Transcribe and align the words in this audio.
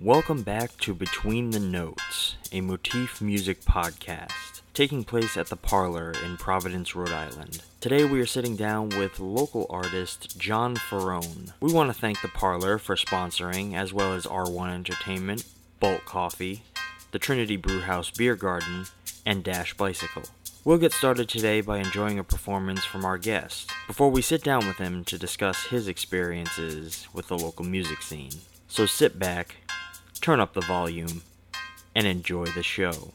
Welcome 0.00 0.42
back 0.42 0.76
to 0.78 0.92
Between 0.92 1.50
the 1.50 1.60
Notes, 1.60 2.34
a 2.50 2.60
motif 2.60 3.20
music 3.22 3.60
podcast, 3.60 4.60
taking 4.74 5.04
place 5.04 5.36
at 5.36 5.46
the 5.46 5.56
Parlour 5.56 6.12
in 6.24 6.36
Providence, 6.36 6.96
Rhode 6.96 7.12
Island. 7.12 7.62
Today 7.80 8.04
we 8.04 8.20
are 8.20 8.26
sitting 8.26 8.56
down 8.56 8.88
with 8.88 9.20
local 9.20 9.66
artist 9.70 10.36
John 10.36 10.74
Faraone. 10.74 11.52
We 11.60 11.72
want 11.72 11.94
to 11.94 11.98
thank 11.98 12.20
the 12.22 12.28
Parlour 12.28 12.78
for 12.78 12.96
sponsoring, 12.96 13.74
as 13.74 13.92
well 13.92 14.12
as 14.12 14.26
R1 14.26 14.74
Entertainment, 14.74 15.44
Bolt 15.78 16.04
Coffee, 16.04 16.64
the 17.12 17.20
Trinity 17.20 17.56
Brewhouse 17.56 18.10
Beer 18.10 18.34
Garden, 18.34 18.86
and 19.24 19.44
Dash 19.44 19.74
Bicycle. 19.74 20.24
We'll 20.64 20.78
get 20.78 20.92
started 20.92 21.28
today 21.28 21.60
by 21.60 21.78
enjoying 21.78 22.18
a 22.18 22.24
performance 22.24 22.84
from 22.84 23.04
our 23.04 23.16
guest, 23.16 23.70
before 23.86 24.10
we 24.10 24.22
sit 24.22 24.42
down 24.42 24.66
with 24.66 24.78
him 24.78 25.04
to 25.04 25.16
discuss 25.16 25.66
his 25.66 25.86
experiences 25.86 27.06
with 27.14 27.28
the 27.28 27.38
local 27.38 27.64
music 27.64 28.02
scene. 28.02 28.32
So 28.66 28.86
sit 28.86 29.20
back, 29.20 29.54
turn 30.24 30.40
up 30.40 30.54
the 30.54 30.60
volume, 30.62 31.20
and 31.94 32.06
enjoy 32.06 32.46
the 32.46 32.62
show. 32.62 33.12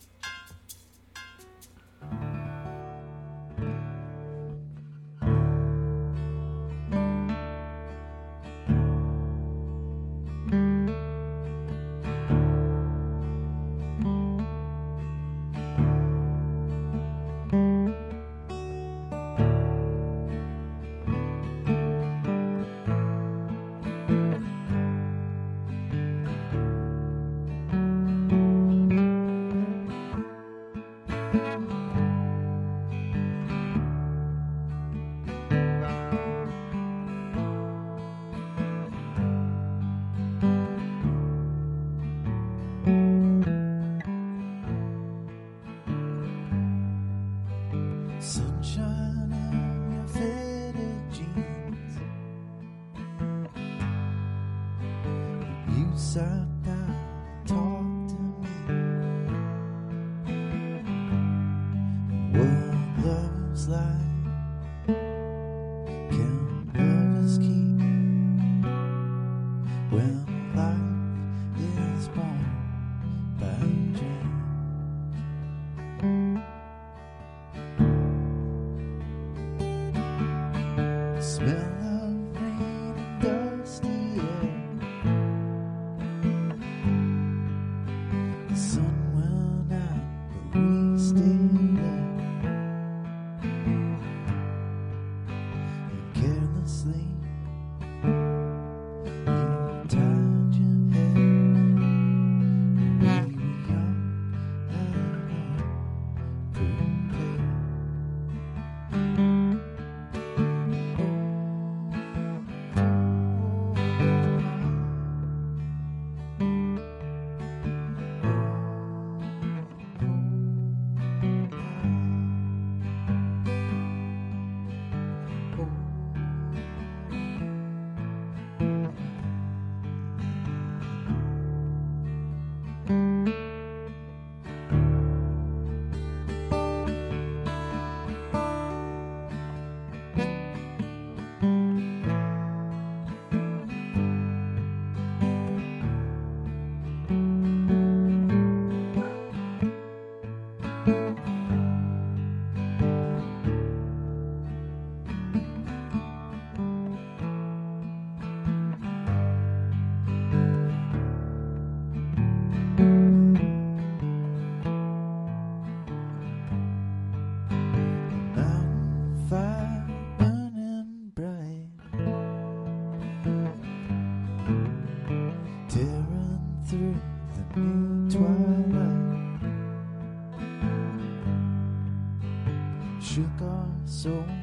Our 184.05 184.38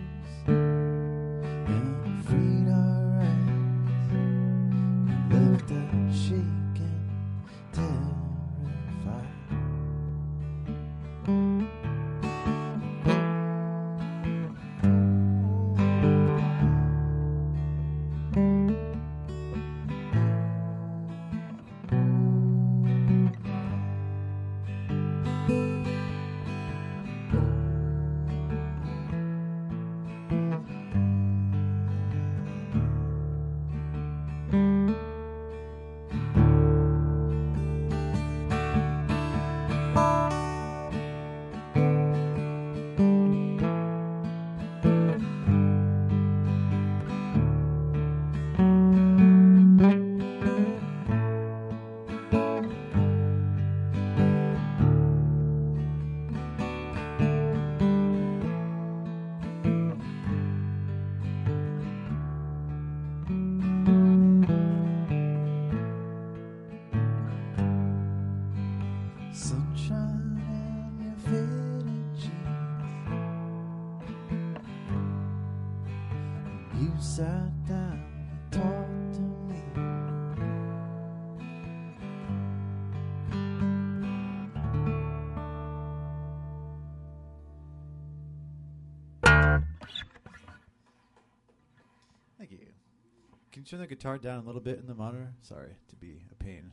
turn 93.66 93.80
the 93.80 93.86
guitar 93.86 94.16
down 94.16 94.38
a 94.38 94.46
little 94.46 94.60
bit 94.60 94.78
in 94.78 94.86
the 94.86 94.94
monitor? 94.94 95.32
Sorry 95.42 95.74
to 95.88 95.96
be 95.96 96.22
a 96.30 96.34
pain. 96.36 96.70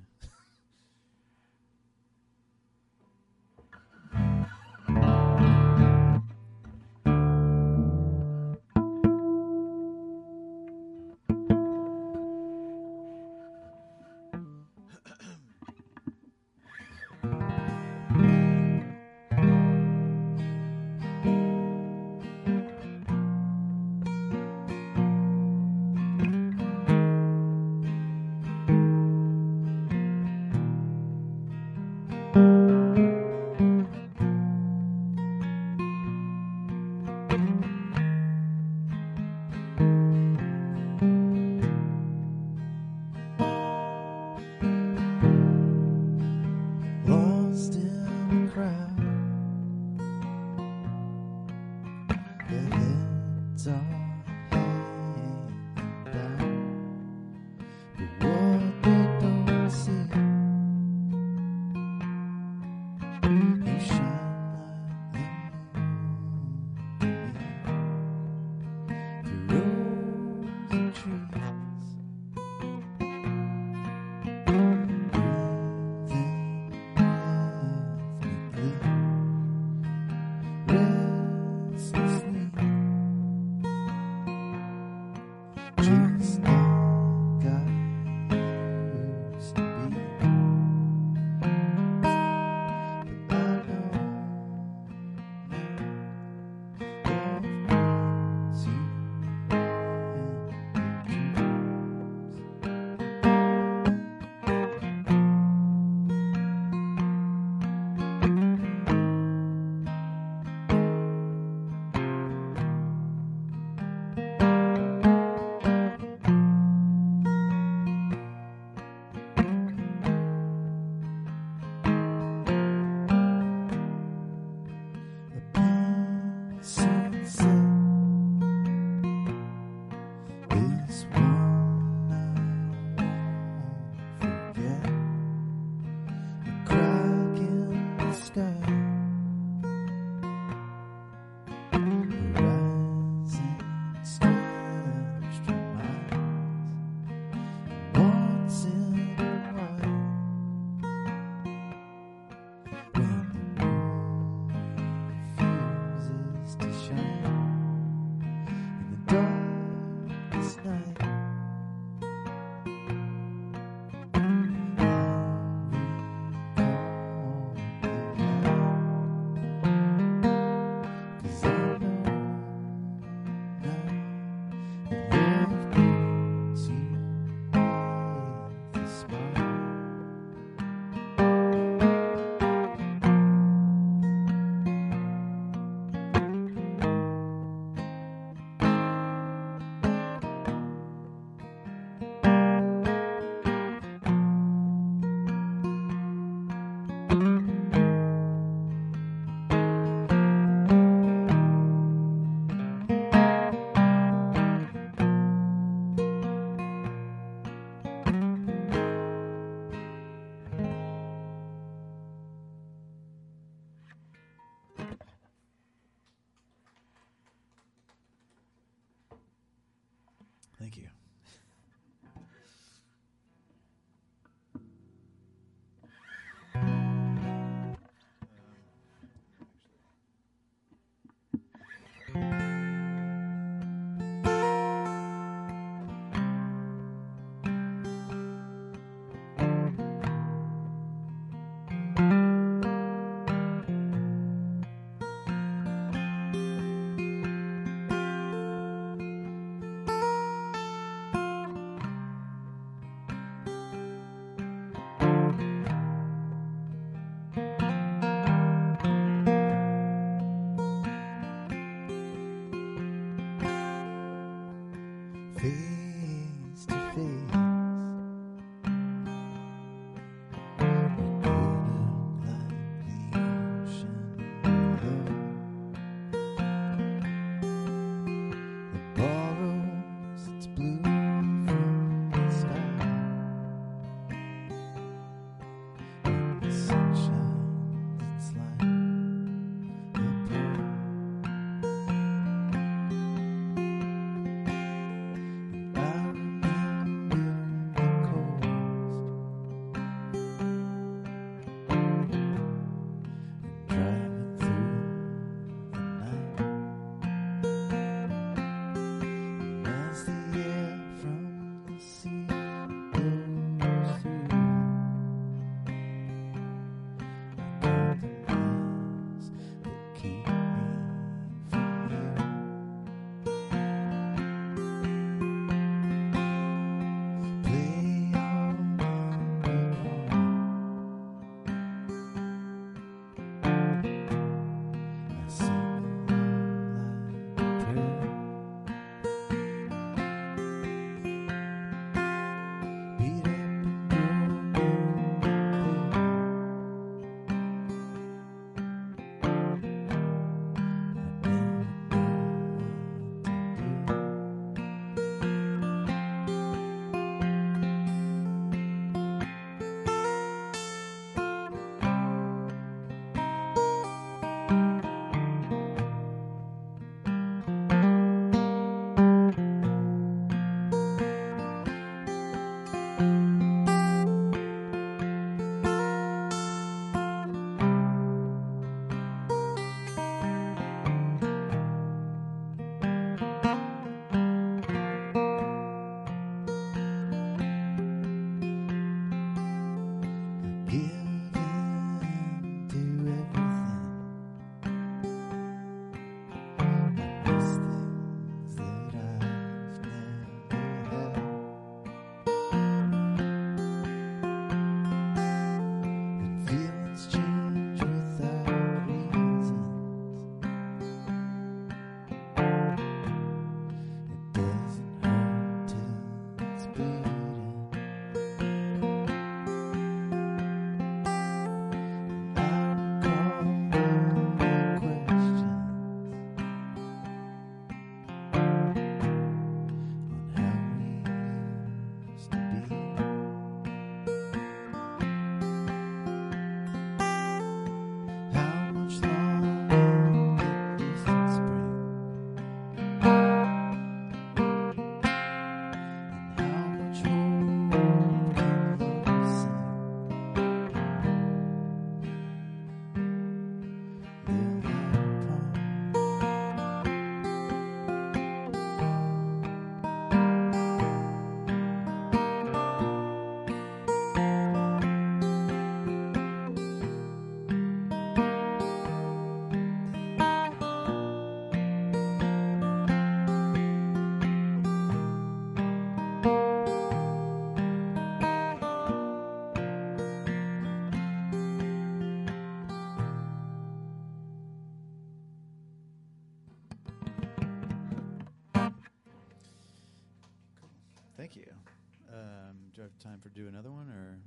Um, 492.13 492.70
do 492.75 492.82
I 492.82 492.84
have 492.84 493.00
time 493.00 493.20
for 493.24 493.29
do 493.29 493.48
another 493.48 493.72
one 493.72 493.89
or 493.89 494.20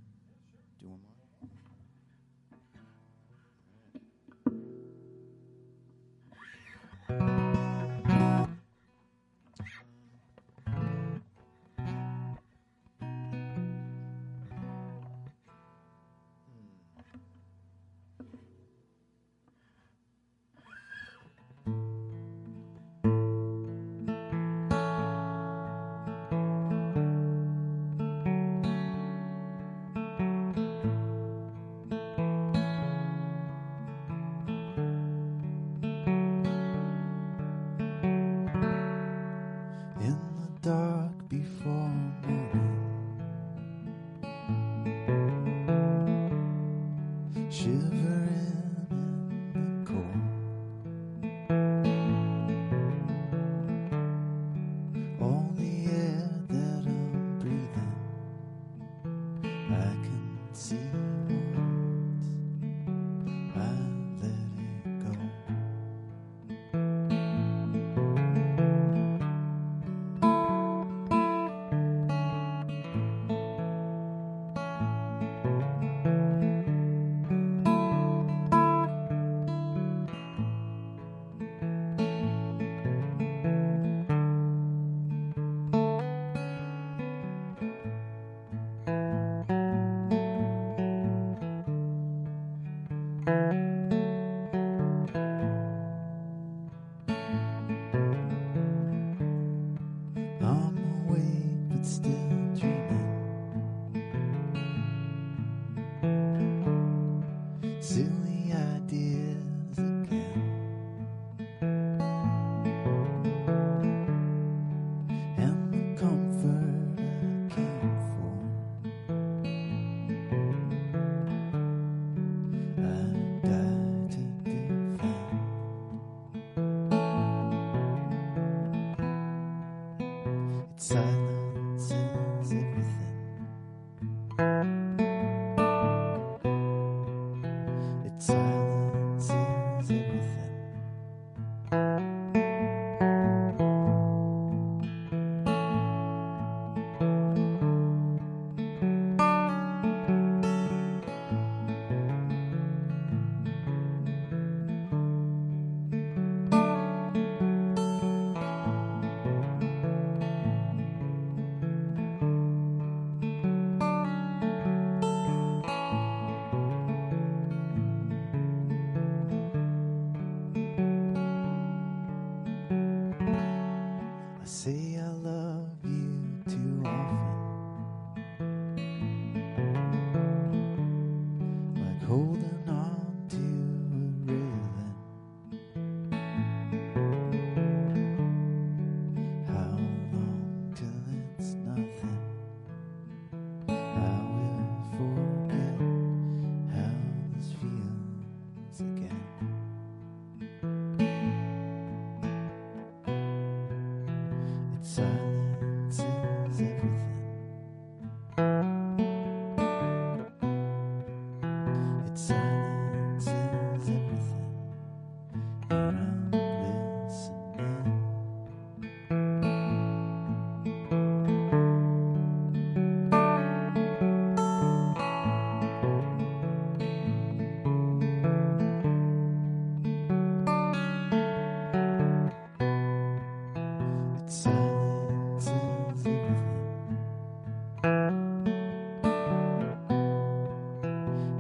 do 0.81 0.89
one 0.89 0.99
more? 0.99 1.17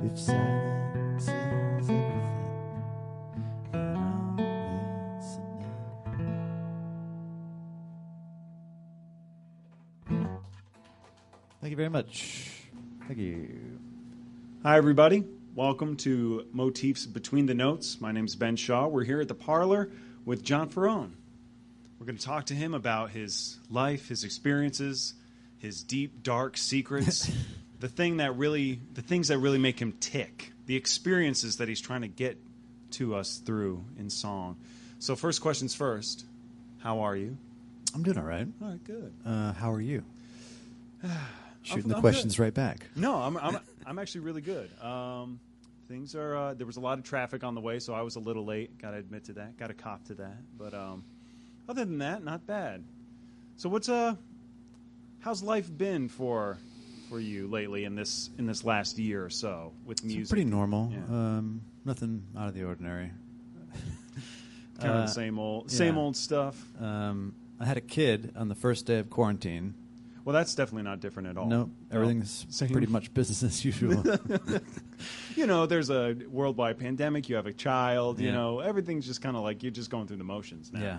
It 0.05 0.19
silences 0.19 1.29
everything. 1.29 2.13
And 3.73 3.97
I'm 3.97 4.37
listening. 5.17 5.65
Thank 11.61 11.71
you 11.71 11.77
very 11.77 11.89
much. 11.89 12.63
Thank 13.07 13.19
you. 13.19 13.79
Hi, 14.63 14.77
everybody. 14.77 15.25
Welcome 15.55 15.97
to 15.99 16.47
Motifs 16.53 17.07
Between 17.07 17.47
the 17.47 17.55
Notes. 17.55 18.01
My 18.01 18.13
name's 18.13 18.37
Ben 18.37 18.57
Shaw. 18.57 18.87
We're 18.89 19.05
here 19.05 19.21
at 19.21 19.29
the 19.29 19.35
Parlour 19.35 19.91
with 20.25 20.43
John 20.43 20.69
Faraone. 20.69 21.13
We're 21.99 22.07
going 22.07 22.19
to 22.19 22.25
talk 22.25 22.47
to 22.47 22.55
him 22.55 22.75
about 22.75 23.11
his 23.11 23.59
life, 23.71 24.09
his 24.09 24.23
experiences, 24.23 25.15
his 25.59 25.83
deep, 25.83 26.23
dark 26.23 26.59
secrets, 26.59 27.31
the 27.81 27.89
thing 27.89 28.19
that 28.19 28.37
really, 28.37 28.81
the 28.95 29.03
things 29.03 29.29
that 29.29 29.39
really 29.39 29.59
make 29.59 29.81
him 29.81 29.93
tick, 30.01 30.53
the 30.67 30.77
experiences 30.77 31.57
that 31.57 31.69
he's 31.69 31.81
trying 31.81 32.03
to 32.03 32.09
get 32.09 32.39
to 32.93 33.15
us 33.15 33.39
through 33.39 33.85
in 33.99 34.11
song. 34.11 34.57
So, 34.99 35.17
first 35.17 35.41
questions 35.41 35.75
first. 35.75 36.25
How 36.79 37.01
are 37.01 37.17
you? 37.17 37.37
I'm 37.95 38.03
doing 38.03 38.19
all 38.19 38.25
right. 38.25 38.47
All 38.63 38.69
right, 38.69 38.85
good. 38.85 39.13
Uh, 39.25 39.53
how 39.53 39.73
are 39.73 39.81
you? 39.81 40.05
Shooting 41.63 41.85
I'm 41.85 41.89
the 41.89 41.95
good. 41.95 42.01
questions 42.01 42.39
right 42.39 42.55
back. 42.55 42.87
No, 42.95 43.17
I'm 43.17 43.37
I'm, 43.37 43.59
I'm 43.85 43.99
actually 43.99 44.21
really 44.23 44.41
good. 44.41 44.71
Um, 44.81 45.41
things 45.89 46.15
are 46.15 46.37
uh, 46.37 46.55
there 46.55 46.67
was 46.67 46.77
a 46.77 46.81
lot 46.81 46.99
of 46.99 47.05
traffic 47.05 47.43
on 47.43 47.55
the 47.55 47.61
way, 47.61 47.81
so 47.81 47.93
I 47.93 48.03
was 48.03 48.17
a 48.17 48.21
little 48.21 48.45
late. 48.45 48.79
Got 48.79 48.93
to 48.93 48.99
admit 48.99 49.25
to 49.25 49.33
that. 49.35 49.57
Got 49.57 49.69
to 49.69 49.75
cop 49.75 50.05
to 50.05 50.15
that. 50.15 50.37
But 50.57 50.75
um, 50.75 51.05
other 51.69 51.85
than 51.85 51.99
that, 51.99 52.23
not 52.23 52.47
bad. 52.47 52.85
So 53.57 53.69
what's 53.69 53.89
uh 53.89 54.15
how's 55.21 55.43
life 55.43 55.69
been 55.77 56.09
for 56.09 56.59
for 57.09 57.21
you 57.21 57.47
lately 57.49 57.85
in 57.85 57.95
this 57.95 58.31
in 58.39 58.47
this 58.47 58.65
last 58.65 58.99
year 58.99 59.25
or 59.25 59.31
so 59.31 59.73
with 59.85 59.99
It's 59.99 60.05
music? 60.05 60.29
pretty 60.31 60.45
normal. 60.45 60.91
Yeah. 60.93 60.99
Um, 61.15 61.63
nothing 61.85 62.25
out 62.37 62.49
of 62.49 62.55
the 62.55 62.65
ordinary. 62.65 63.11
kind 64.79 64.91
of 64.93 64.97
Uh, 64.97 65.01
the 65.03 65.07
same 65.07 65.39
old 65.39 65.71
yeah. 65.71 65.77
same 65.79 65.99
old 65.99 66.17
stuff. 66.17 66.63
Um, 66.81 67.35
I 67.61 67.65
had 67.65 67.77
a 67.77 67.81
kid 67.83 68.33
on 68.37 68.49
the 68.49 68.55
first 68.55 68.87
day 68.87 68.99
of 68.99 69.09
quarantine. 69.11 69.75
Well, 70.25 70.35
that's 70.35 70.57
definitely 70.57 70.83
not 70.83 70.99
different 70.99 71.29
at 71.29 71.37
all. 71.37 71.47
No, 71.47 71.71
everything's 71.93 72.47
Same. 72.51 72.69
pretty 72.71 72.89
much 72.89 73.15
business 73.15 73.45
as 73.45 73.65
usual. 73.65 74.03
you 75.37 75.47
know, 75.47 75.67
there's 75.67 75.89
a 75.89 76.17
worldwide 76.29 76.81
pandemic. 76.81 77.29
You 77.29 77.37
have 77.37 77.47
a 77.47 77.53
child. 77.53 78.19
You 78.19 78.33
know, 78.33 78.59
everything's 78.59 79.07
just 79.07 79.23
kind 79.23 79.37
of 79.37 79.45
like 79.45 79.63
you're 79.63 79.71
just 79.71 79.89
going 79.89 80.09
through 80.09 80.17
the 80.17 80.25
motions 80.25 80.73
now. 80.73 80.81
yeah. 80.81 80.99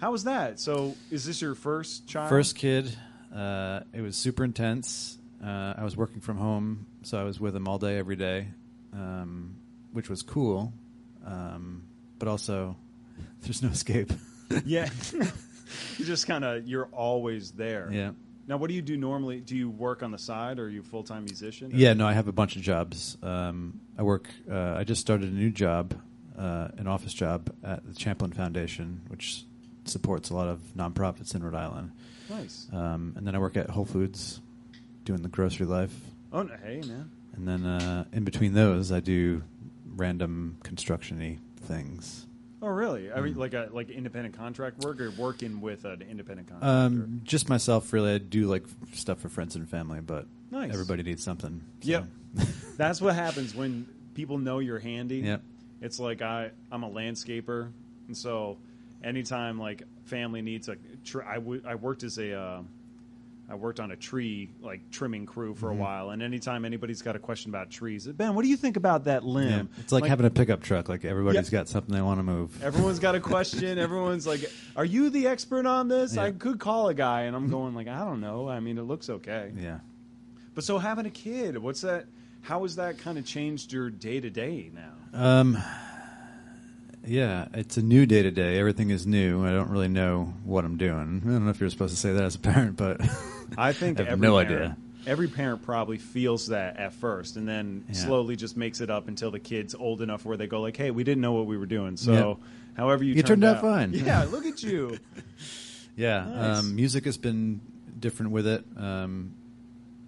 How 0.00 0.12
was 0.12 0.22
that? 0.24 0.60
So, 0.60 0.94
is 1.10 1.24
this 1.24 1.42
your 1.42 1.56
first 1.56 2.06
child? 2.06 2.28
First 2.28 2.54
kid, 2.54 2.96
uh, 3.34 3.80
it 3.92 4.00
was 4.00 4.14
super 4.16 4.44
intense. 4.44 5.18
Uh, 5.44 5.74
I 5.76 5.82
was 5.84 5.96
working 5.96 6.20
from 6.20 6.36
home, 6.36 6.86
so 7.02 7.18
I 7.20 7.24
was 7.24 7.40
with 7.40 7.54
him 7.56 7.66
all 7.66 7.78
day, 7.78 7.98
every 7.98 8.16
day, 8.16 8.48
um, 8.92 9.56
which 9.92 10.08
was 10.08 10.22
cool. 10.22 10.72
Um, 11.26 11.84
but 12.18 12.28
also, 12.28 12.76
there's 13.42 13.62
no 13.62 13.68
escape. 13.70 14.12
Yeah. 14.66 14.90
you 15.98 16.04
just 16.04 16.26
kind 16.26 16.44
of 16.44 16.68
you're 16.68 16.84
always 16.92 17.52
there. 17.52 17.88
yeah. 17.90 18.10
Now, 18.46 18.58
what 18.58 18.68
do 18.68 18.74
you 18.74 18.82
do 18.82 18.98
normally? 18.98 19.40
Do 19.40 19.56
you 19.56 19.70
work 19.70 20.02
on 20.02 20.10
the 20.10 20.18
side, 20.18 20.58
or 20.58 20.64
are 20.64 20.68
you 20.68 20.80
a 20.80 20.84
full 20.84 21.04
time 21.04 21.24
musician? 21.24 21.70
Yeah, 21.72 21.94
no, 21.94 22.06
I 22.06 22.12
have 22.12 22.28
a 22.28 22.32
bunch 22.32 22.56
of 22.56 22.60
jobs. 22.60 23.16
Um, 23.22 23.80
I 23.96 24.02
work. 24.02 24.28
Uh, 24.50 24.74
I 24.76 24.84
just 24.84 25.00
started 25.00 25.30
a 25.30 25.34
new 25.34 25.48
job, 25.50 25.94
uh, 26.36 26.68
an 26.76 26.86
office 26.86 27.14
job 27.14 27.50
at 27.64 27.86
the 27.86 27.94
Champlin 27.94 28.32
Foundation, 28.32 29.00
which 29.08 29.44
supports 29.86 30.28
a 30.28 30.34
lot 30.34 30.48
of 30.48 30.60
nonprofits 30.76 31.34
in 31.34 31.42
Rhode 31.42 31.54
Island. 31.54 31.92
Nice. 32.28 32.66
Um, 32.72 33.14
and 33.16 33.26
then 33.26 33.34
I 33.34 33.38
work 33.38 33.56
at 33.56 33.70
Whole 33.70 33.86
Foods, 33.86 34.40
doing 35.04 35.22
the 35.22 35.28
grocery 35.28 35.66
life. 35.66 35.94
Oh, 36.32 36.42
no, 36.42 36.54
hey, 36.64 36.80
man. 36.86 37.10
And 37.34 37.48
then 37.48 37.64
uh, 37.66 38.04
in 38.12 38.24
between 38.24 38.54
those, 38.54 38.92
I 38.92 39.00
do 39.00 39.42
random 39.86 40.56
construction-y 40.62 41.38
things. 41.62 42.26
Oh, 42.60 42.68
really? 42.68 43.10
I 43.12 43.20
mean, 43.20 43.34
Mm. 43.34 43.38
like 43.38 43.54
a 43.54 43.68
like 43.72 43.90
independent 43.90 44.36
contract 44.36 44.78
work, 44.84 45.00
or 45.00 45.10
working 45.12 45.60
with 45.60 45.84
an 45.84 46.02
independent 46.02 46.48
contractor? 46.48 46.68
Um, 47.02 47.20
just 47.24 47.48
myself, 47.48 47.92
really. 47.92 48.14
I 48.14 48.18
do 48.18 48.46
like 48.46 48.64
stuff 48.92 49.18
for 49.18 49.28
friends 49.28 49.56
and 49.56 49.68
family, 49.68 50.00
but 50.00 50.26
Nice. 50.50 50.72
everybody 50.72 51.02
needs 51.02 51.24
something. 51.24 51.60
so. 51.80 51.88
Yep. 51.90 52.06
That's 52.76 53.00
what 53.00 53.14
happens 53.14 53.54
when 53.54 53.86
people 54.14 54.38
know 54.38 54.60
you're 54.60 54.78
handy. 54.78 55.16
Yep. 55.18 55.42
It's 55.80 55.98
like 55.98 56.22
I 56.22 56.50
I'm 56.70 56.84
a 56.84 56.88
landscaper, 56.90 57.70
and 58.06 58.16
so 58.16 58.58
anytime 59.02 59.58
like 59.58 59.82
family 60.04 60.40
needs 60.42 60.68
a 60.68 60.76
tr- 61.04 61.24
I, 61.24 61.34
w- 61.34 61.62
I 61.66 61.74
worked 61.74 62.04
as 62.04 62.18
a 62.18 62.32
uh, 62.38 62.62
I 63.52 63.54
worked 63.54 63.80
on 63.80 63.90
a 63.90 63.96
tree 63.96 64.48
like 64.62 64.90
trimming 64.90 65.26
crew 65.26 65.54
for 65.54 65.68
Mhm. 65.68 65.72
a 65.72 65.74
while, 65.74 66.10
and 66.10 66.22
anytime 66.22 66.64
anybody's 66.64 67.02
got 67.02 67.16
a 67.16 67.18
question 67.18 67.50
about 67.50 67.70
trees, 67.70 68.06
Ben, 68.06 68.34
what 68.34 68.44
do 68.44 68.48
you 68.48 68.56
think 68.56 68.78
about 68.78 69.04
that 69.04 69.24
limb? 69.24 69.68
Yeah. 69.74 69.80
It's 69.82 69.92
like, 69.92 70.06
having 70.06 70.24
a 70.24 70.30
pickup 70.30 70.62
truck. 70.62 70.88
Like 70.88 71.04
everybody's 71.04 71.52
Yeah. 71.52 71.58
got 71.60 71.68
something 71.68 71.94
they 71.94 72.00
want 72.00 72.18
to 72.18 72.22
move. 72.24 72.62
Everyone's 72.62 72.98
got 72.98 73.14
a 73.14 73.20
question. 73.20 73.76
Everyone's 73.86 74.26
like, 74.26 74.50
"Are 74.74 74.86
you 74.86 75.10
the 75.10 75.26
expert 75.26 75.66
on 75.66 75.88
this?" 75.88 76.16
I 76.16 76.30
could 76.32 76.58
call 76.58 76.88
a 76.88 76.94
guy, 76.94 77.22
and 77.22 77.36
I'm 77.36 77.50
going 77.50 77.74
like, 77.74 77.88
"I 77.88 78.06
don't 78.06 78.22
know. 78.22 78.48
I 78.48 78.58
mean, 78.60 78.78
it 78.78 78.84
looks 78.84 79.10
okay." 79.10 79.52
yeah. 79.60 79.80
But 80.54 80.64
so 80.64 80.78
having 80.78 81.04
a 81.04 81.10
kid, 81.10 81.58
what's 81.58 81.82
that? 81.82 82.06
How 82.40 82.62
has 82.62 82.76
that 82.76 82.96
kind 82.96 83.18
of 83.18 83.26
changed 83.26 83.70
your 83.70 83.90
day 83.90 84.18
to 84.18 84.30
day 84.30 84.70
now? 84.74 84.92
Um, 85.12 85.58
yeah, 87.06 87.48
it's 87.54 87.76
a 87.76 87.82
new 87.82 88.06
day 88.06 88.22
to 88.22 88.30
day. 88.30 88.58
Everything 88.58 88.90
is 88.90 89.06
new. 89.06 89.44
I 89.46 89.50
don't 89.50 89.70
really 89.70 89.88
know 89.88 90.34
what 90.44 90.64
I'm 90.64 90.76
doing. 90.76 91.20
I 91.24 91.28
don't 91.28 91.44
know 91.44 91.50
if 91.50 91.60
you're 91.60 91.70
supposed 91.70 91.94
to 91.94 92.00
say 92.00 92.12
that 92.12 92.22
as 92.22 92.34
a 92.34 92.38
parent, 92.38 92.76
but 92.76 93.00
I 93.58 93.72
think 93.72 93.98
I 94.00 94.04
have 94.04 94.12
every 94.12 94.26
no 94.28 94.34
parent, 94.36 94.50
idea. 94.50 94.76
Every 95.06 95.28
parent 95.28 95.62
probably 95.62 95.98
feels 95.98 96.48
that 96.48 96.76
at 96.76 96.92
first, 96.92 97.36
and 97.36 97.46
then 97.48 97.84
Yeah. 97.88 97.94
slowly 97.94 98.36
just 98.36 98.56
makes 98.56 98.80
it 98.80 98.88
up 98.90 99.08
until 99.08 99.30
the 99.32 99.40
kid's 99.40 99.74
old 99.74 100.00
enough 100.02 100.24
where 100.24 100.36
they 100.36 100.46
go 100.46 100.60
like, 100.60 100.76
"Hey, 100.76 100.90
we 100.92 101.02
didn't 101.04 101.20
know 101.22 101.32
what 101.32 101.46
we 101.46 101.56
were 101.56 101.66
doing." 101.66 101.96
So, 101.96 102.38
however 102.74 103.02
you 103.04 103.14
You 103.14 103.22
turned 103.22 103.42
out 103.44 103.60
fine. 103.60 103.92
Yeah, 103.92 104.24
look 104.30 104.46
at 104.46 104.62
you. 104.62 104.98
Yeah, 105.96 106.24
Nice. 106.24 106.58
um, 106.60 106.76
music 106.76 107.04
has 107.04 107.18
been 107.18 107.60
different 107.98 108.32
with 108.32 108.46
it. 108.46 108.64
Um, 108.76 109.34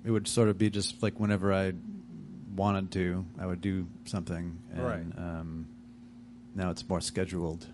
it 0.04 0.10
would 0.10 0.28
sort 0.28 0.48
of 0.48 0.58
be 0.58 0.70
just 0.70 1.02
like 1.02 1.18
whenever 1.18 1.52
I 1.52 1.72
wanted 2.54 2.92
to, 2.92 3.24
I 3.38 3.46
would 3.46 3.60
do 3.60 3.86
something, 4.04 4.58
and 4.72 4.82
Right. 4.82 5.04
um, 5.18 5.66
now 6.54 6.70
it's 6.70 6.88
more 6.88 7.00
scheduled. 7.00 7.66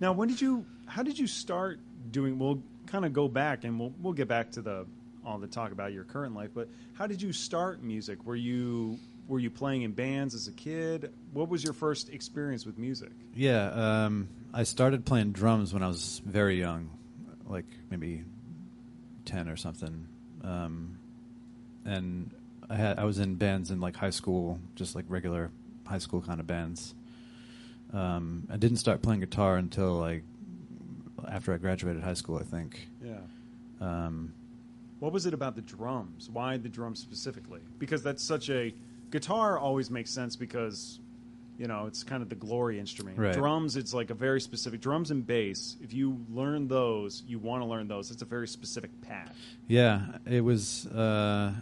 Now, 0.00 0.12
when 0.12 0.28
did 0.28 0.40
you? 0.42 0.66
How 0.84 1.02
did 1.02 1.18
you 1.18 1.26
start 1.26 1.80
doing? 2.10 2.38
We'll 2.38 2.62
kind 2.86 3.04
of 3.04 3.12
go 3.12 3.28
back, 3.28 3.64
and 3.64 3.78
we'll 3.78 3.92
we'll 4.00 4.12
get 4.12 4.28
back 4.28 4.52
to 4.52 4.62
the 4.62 4.86
all 5.24 5.38
the 5.38 5.46
talk 5.46 5.72
about 5.72 5.92
your 5.92 6.04
current 6.04 6.34
life. 6.34 6.50
But 6.54 6.68
how 6.94 7.06
did 7.06 7.20
you 7.20 7.32
start 7.32 7.82
music? 7.82 8.24
Were 8.24 8.36
you 8.36 8.98
were 9.28 9.38
you 9.38 9.50
playing 9.50 9.82
in 9.82 9.92
bands 9.92 10.34
as 10.34 10.46
a 10.48 10.52
kid? 10.52 11.12
What 11.32 11.48
was 11.48 11.64
your 11.64 11.72
first 11.72 12.10
experience 12.10 12.64
with 12.64 12.78
music? 12.78 13.10
Yeah, 13.34 13.70
um, 13.70 14.28
I 14.54 14.62
started 14.62 15.04
playing 15.04 15.32
drums 15.32 15.74
when 15.74 15.82
I 15.82 15.88
was 15.88 16.22
very 16.24 16.58
young, 16.58 16.90
like 17.46 17.66
maybe 17.90 18.24
ten 19.24 19.48
or 19.48 19.56
something, 19.56 20.06
um, 20.44 20.98
and 21.84 22.30
I 22.70 22.76
had 22.76 22.98
I 22.98 23.04
was 23.04 23.18
in 23.18 23.34
bands 23.34 23.70
in 23.70 23.80
like 23.80 23.96
high 23.96 24.10
school, 24.10 24.60
just 24.76 24.94
like 24.94 25.04
regular 25.08 25.50
high 25.86 25.98
school 25.98 26.20
kind 26.20 26.40
of 26.40 26.46
bands. 26.46 26.94
Um, 27.92 28.46
I 28.50 28.56
didn't 28.56 28.78
start 28.78 29.02
playing 29.02 29.20
guitar 29.20 29.56
until 29.56 29.94
like 29.94 30.22
after 31.30 31.52
I 31.52 31.56
graduated 31.58 32.02
high 32.02 32.14
school, 32.14 32.36
I 32.38 32.42
think. 32.42 32.88
Yeah. 33.04 33.16
Um, 33.80 34.32
What 35.00 35.12
was 35.12 35.26
it 35.26 35.34
about 35.34 35.54
the 35.56 35.62
drums? 35.62 36.30
Why 36.30 36.56
the 36.56 36.68
drums 36.68 37.00
specifically? 37.00 37.60
Because 37.78 38.02
that's 38.02 38.22
such 38.22 38.48
a 38.50 38.74
guitar 39.10 39.58
always 39.58 39.90
makes 39.90 40.10
sense 40.10 40.36
because 40.36 40.98
you 41.58 41.66
know 41.66 41.86
it's 41.86 42.02
kind 42.04 42.22
of 42.22 42.28
the 42.28 42.34
glory 42.34 42.78
instrument. 42.78 43.18
Right. 43.18 43.34
Drums, 43.34 43.76
it's 43.76 43.92
like 43.94 44.10
a 44.10 44.14
very 44.14 44.40
specific 44.40 44.80
drums 44.80 45.10
and 45.10 45.26
bass. 45.26 45.76
If 45.82 45.92
you 45.94 46.24
learn 46.30 46.68
those, 46.68 47.22
you 47.26 47.38
want 47.38 47.62
to 47.62 47.66
learn 47.66 47.88
those. 47.88 48.10
It's 48.10 48.22
a 48.22 48.26
very 48.26 48.48
specific 48.48 48.90
path. 49.02 49.36
yeah, 49.68 50.18
it 50.26 50.42
was. 50.42 50.86
Uh, 50.86 51.52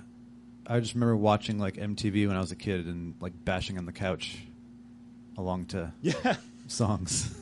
I 0.66 0.80
just 0.80 0.94
remember 0.94 1.16
watching 1.16 1.58
like 1.58 1.74
MTV 1.74 2.26
when 2.26 2.36
I 2.36 2.40
was 2.40 2.50
a 2.52 2.56
kid 2.56 2.86
and 2.86 3.14
like 3.20 3.32
bashing 3.44 3.76
on 3.78 3.84
the 3.86 3.92
couch 3.92 4.38
along 5.36 5.66
to 5.66 5.92
Yeah. 6.02 6.36
songs, 6.68 7.34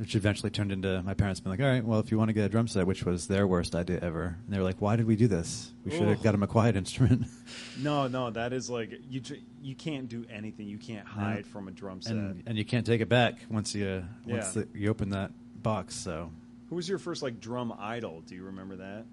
which 0.00 0.16
eventually 0.16 0.48
turned 0.48 0.72
into 0.72 1.02
my 1.02 1.12
parents 1.12 1.40
being 1.40 1.50
like, 1.52 1.60
"All 1.60 1.70
right, 1.70 1.84
well, 1.84 2.00
if 2.00 2.10
you 2.10 2.16
want 2.16 2.30
to 2.30 2.32
get 2.32 2.46
a 2.46 2.48
drum 2.48 2.66
set, 2.66 2.86
which 2.86 3.04
was 3.04 3.26
their 3.28 3.46
worst 3.46 3.74
idea 3.76 3.98
ever," 4.00 4.38
and 4.46 4.54
they 4.54 4.56
were 4.58 4.64
like, 4.64 4.80
"Why 4.80 4.96
did 4.96 5.06
we 5.06 5.14
do 5.14 5.28
this? 5.28 5.72
We 5.84 5.90
should 5.90 6.08
have 6.08 6.22
got 6.22 6.34
him 6.34 6.42
a 6.42 6.46
quiet 6.46 6.74
instrument." 6.74 7.26
No, 7.82 8.08
no, 8.08 8.30
that 8.30 8.52
is 8.52 8.68
like 8.70 8.92
you. 9.10 9.20
tr- 9.20 9.34
You 9.62 9.74
can't 9.74 10.08
do 10.08 10.24
anything. 10.30 10.68
You 10.68 10.78
can't 10.78 11.06
hide 11.06 11.46
from 11.46 11.66
a 11.68 11.70
drum 11.70 12.00
set. 12.02 12.12
and 12.14 12.42
and 12.46 12.56
you 12.58 12.64
can't 12.64 12.84
take 12.86 13.00
it 13.00 13.08
back 13.08 13.38
once 13.50 13.74
you 13.74 14.04
once 14.26 14.54
Yeah. 14.56 14.62
the, 14.72 14.78
you 14.78 14.88
open 14.90 15.10
that 15.10 15.30
box. 15.62 15.94
So, 15.96 16.30
Who 16.70 16.76
was 16.76 16.88
your 16.88 16.98
first 16.98 17.22
like 17.22 17.40
drum 17.40 17.72
idol? 17.78 18.22
Do 18.26 18.34
you 18.34 18.44
remember 18.44 18.76
that? 18.76 19.04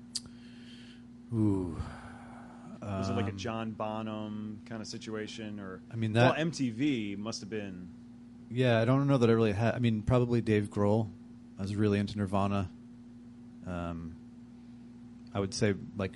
ooh, 1.33 1.77
Was 2.81 3.09
it 3.09 3.13
like 3.13 3.27
a 3.27 3.31
um, 3.31 3.37
John 3.37 3.71
Bonham 3.71 4.59
kind 4.65 4.81
of 4.81 4.87
situation, 4.87 5.59
or 5.59 5.81
I 5.91 5.95
mean, 5.95 6.13
that- 6.13 6.37
well, 6.37 6.45
MTV 6.45 7.17
must 7.17 7.41
have 7.41 7.49
been. 7.49 7.89
Yeah, 8.49 8.79
I 8.79 8.85
don't 8.85 9.07
know 9.07 9.17
that 9.17 9.29
I 9.29 9.33
really 9.33 9.51
had. 9.51 9.75
I 9.75 9.79
mean, 9.79 10.01
probably 10.01 10.41
Dave 10.41 10.69
Grohl. 10.69 11.09
I 11.59 11.61
was 11.63 11.75
really 11.75 11.99
into 11.99 12.17
Nirvana. 12.17 12.69
Um, 13.65 14.15
I 15.33 15.39
would 15.39 15.53
say 15.53 15.75
like 15.97 16.13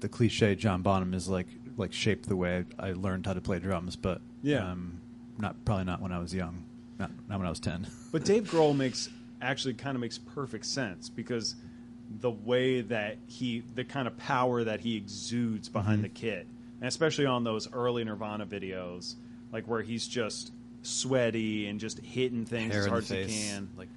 the 0.00 0.08
cliche 0.08 0.54
John 0.56 0.82
Bonham 0.82 1.14
is 1.14 1.28
like 1.28 1.46
like 1.76 1.92
shaped 1.92 2.28
the 2.28 2.36
way 2.36 2.64
I, 2.78 2.88
I 2.88 2.92
learned 2.92 3.26
how 3.26 3.34
to 3.34 3.40
play 3.40 3.58
drums, 3.58 3.96
but 3.96 4.20
Yeah. 4.42 4.70
um, 4.70 5.00
not 5.38 5.62
probably 5.64 5.84
not 5.84 6.00
when 6.00 6.10
I 6.12 6.18
was 6.18 6.34
young, 6.34 6.64
not 6.98 7.10
not 7.28 7.38
when 7.38 7.46
I 7.46 7.50
was 7.50 7.60
ten. 7.60 7.86
But 8.12 8.24
Dave 8.24 8.50
Grohl 8.50 8.74
makes 8.76 9.08
actually 9.42 9.74
kind 9.74 9.94
of 9.94 10.00
makes 10.00 10.18
perfect 10.18 10.64
sense 10.66 11.08
because 11.10 11.54
the 12.20 12.30
way 12.30 12.80
that 12.80 13.18
he, 13.26 13.62
the 13.74 13.84
kind 13.84 14.06
of 14.08 14.16
power 14.16 14.64
that 14.64 14.80
he 14.80 14.96
exudes 14.96 15.68
behind 15.68 15.98
Mhm. 15.98 16.02
the 16.02 16.08
kit, 16.08 16.46
and 16.80 16.88
especially 16.88 17.26
on 17.26 17.44
those 17.44 17.70
early 17.72 18.02
Nirvana 18.04 18.46
videos, 18.46 19.16
like 19.52 19.66
where 19.68 19.82
he's 19.82 20.06
just 20.08 20.52
sweaty 20.86 21.66
and 21.68 21.78
just 21.80 21.98
hitting 22.00 22.44
things 22.44 22.72
Hair 22.72 22.82
as 22.82 22.86
hard 22.88 23.02
as 23.02 23.08
he 23.10 23.24
can. 23.26 23.68
like 23.76 23.88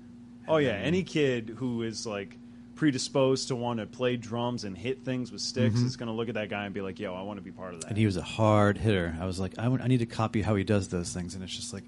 Oh 0.47 0.57
yeah, 0.57 0.71
any 0.71 1.03
kid 1.03 1.53
who 1.57 1.83
is 1.83 2.05
like 2.07 2.35
predisposed 2.75 3.49
to 3.49 3.55
want 3.55 3.79
to 3.79 3.85
play 3.85 4.15
drums 4.15 4.63
and 4.63 4.75
hit 4.77 5.03
things 5.03 5.31
with 5.31 5.41
sticks 5.41 5.79
Mhm. 5.79 5.85
is 5.85 5.97
going 5.97 6.07
to 6.07 6.13
look 6.13 6.29
at 6.29 6.35
that 6.35 6.49
guy 6.49 6.65
and 6.65 6.73
be 6.73 6.81
like, 6.81 6.99
"Yo, 6.99 7.13
I 7.13 7.21
want 7.23 7.37
to 7.37 7.43
be 7.43 7.51
part 7.51 7.73
of 7.73 7.81
that." 7.81 7.89
And 7.89 7.97
he 7.97 8.05
was 8.05 8.15
a 8.17 8.21
hard 8.21 8.77
hitter. 8.77 9.15
I 9.19 9.25
was 9.25 9.39
like, 9.39 9.53
I 9.59 9.67
need 9.87 9.97
to 9.99 10.05
copy 10.05 10.41
how 10.41 10.55
he 10.55 10.63
does 10.63 10.87
those 10.87 11.13
things, 11.13 11.35
and 11.35 11.43
it's 11.43 11.53
just 11.55 11.73
like, 11.73 11.83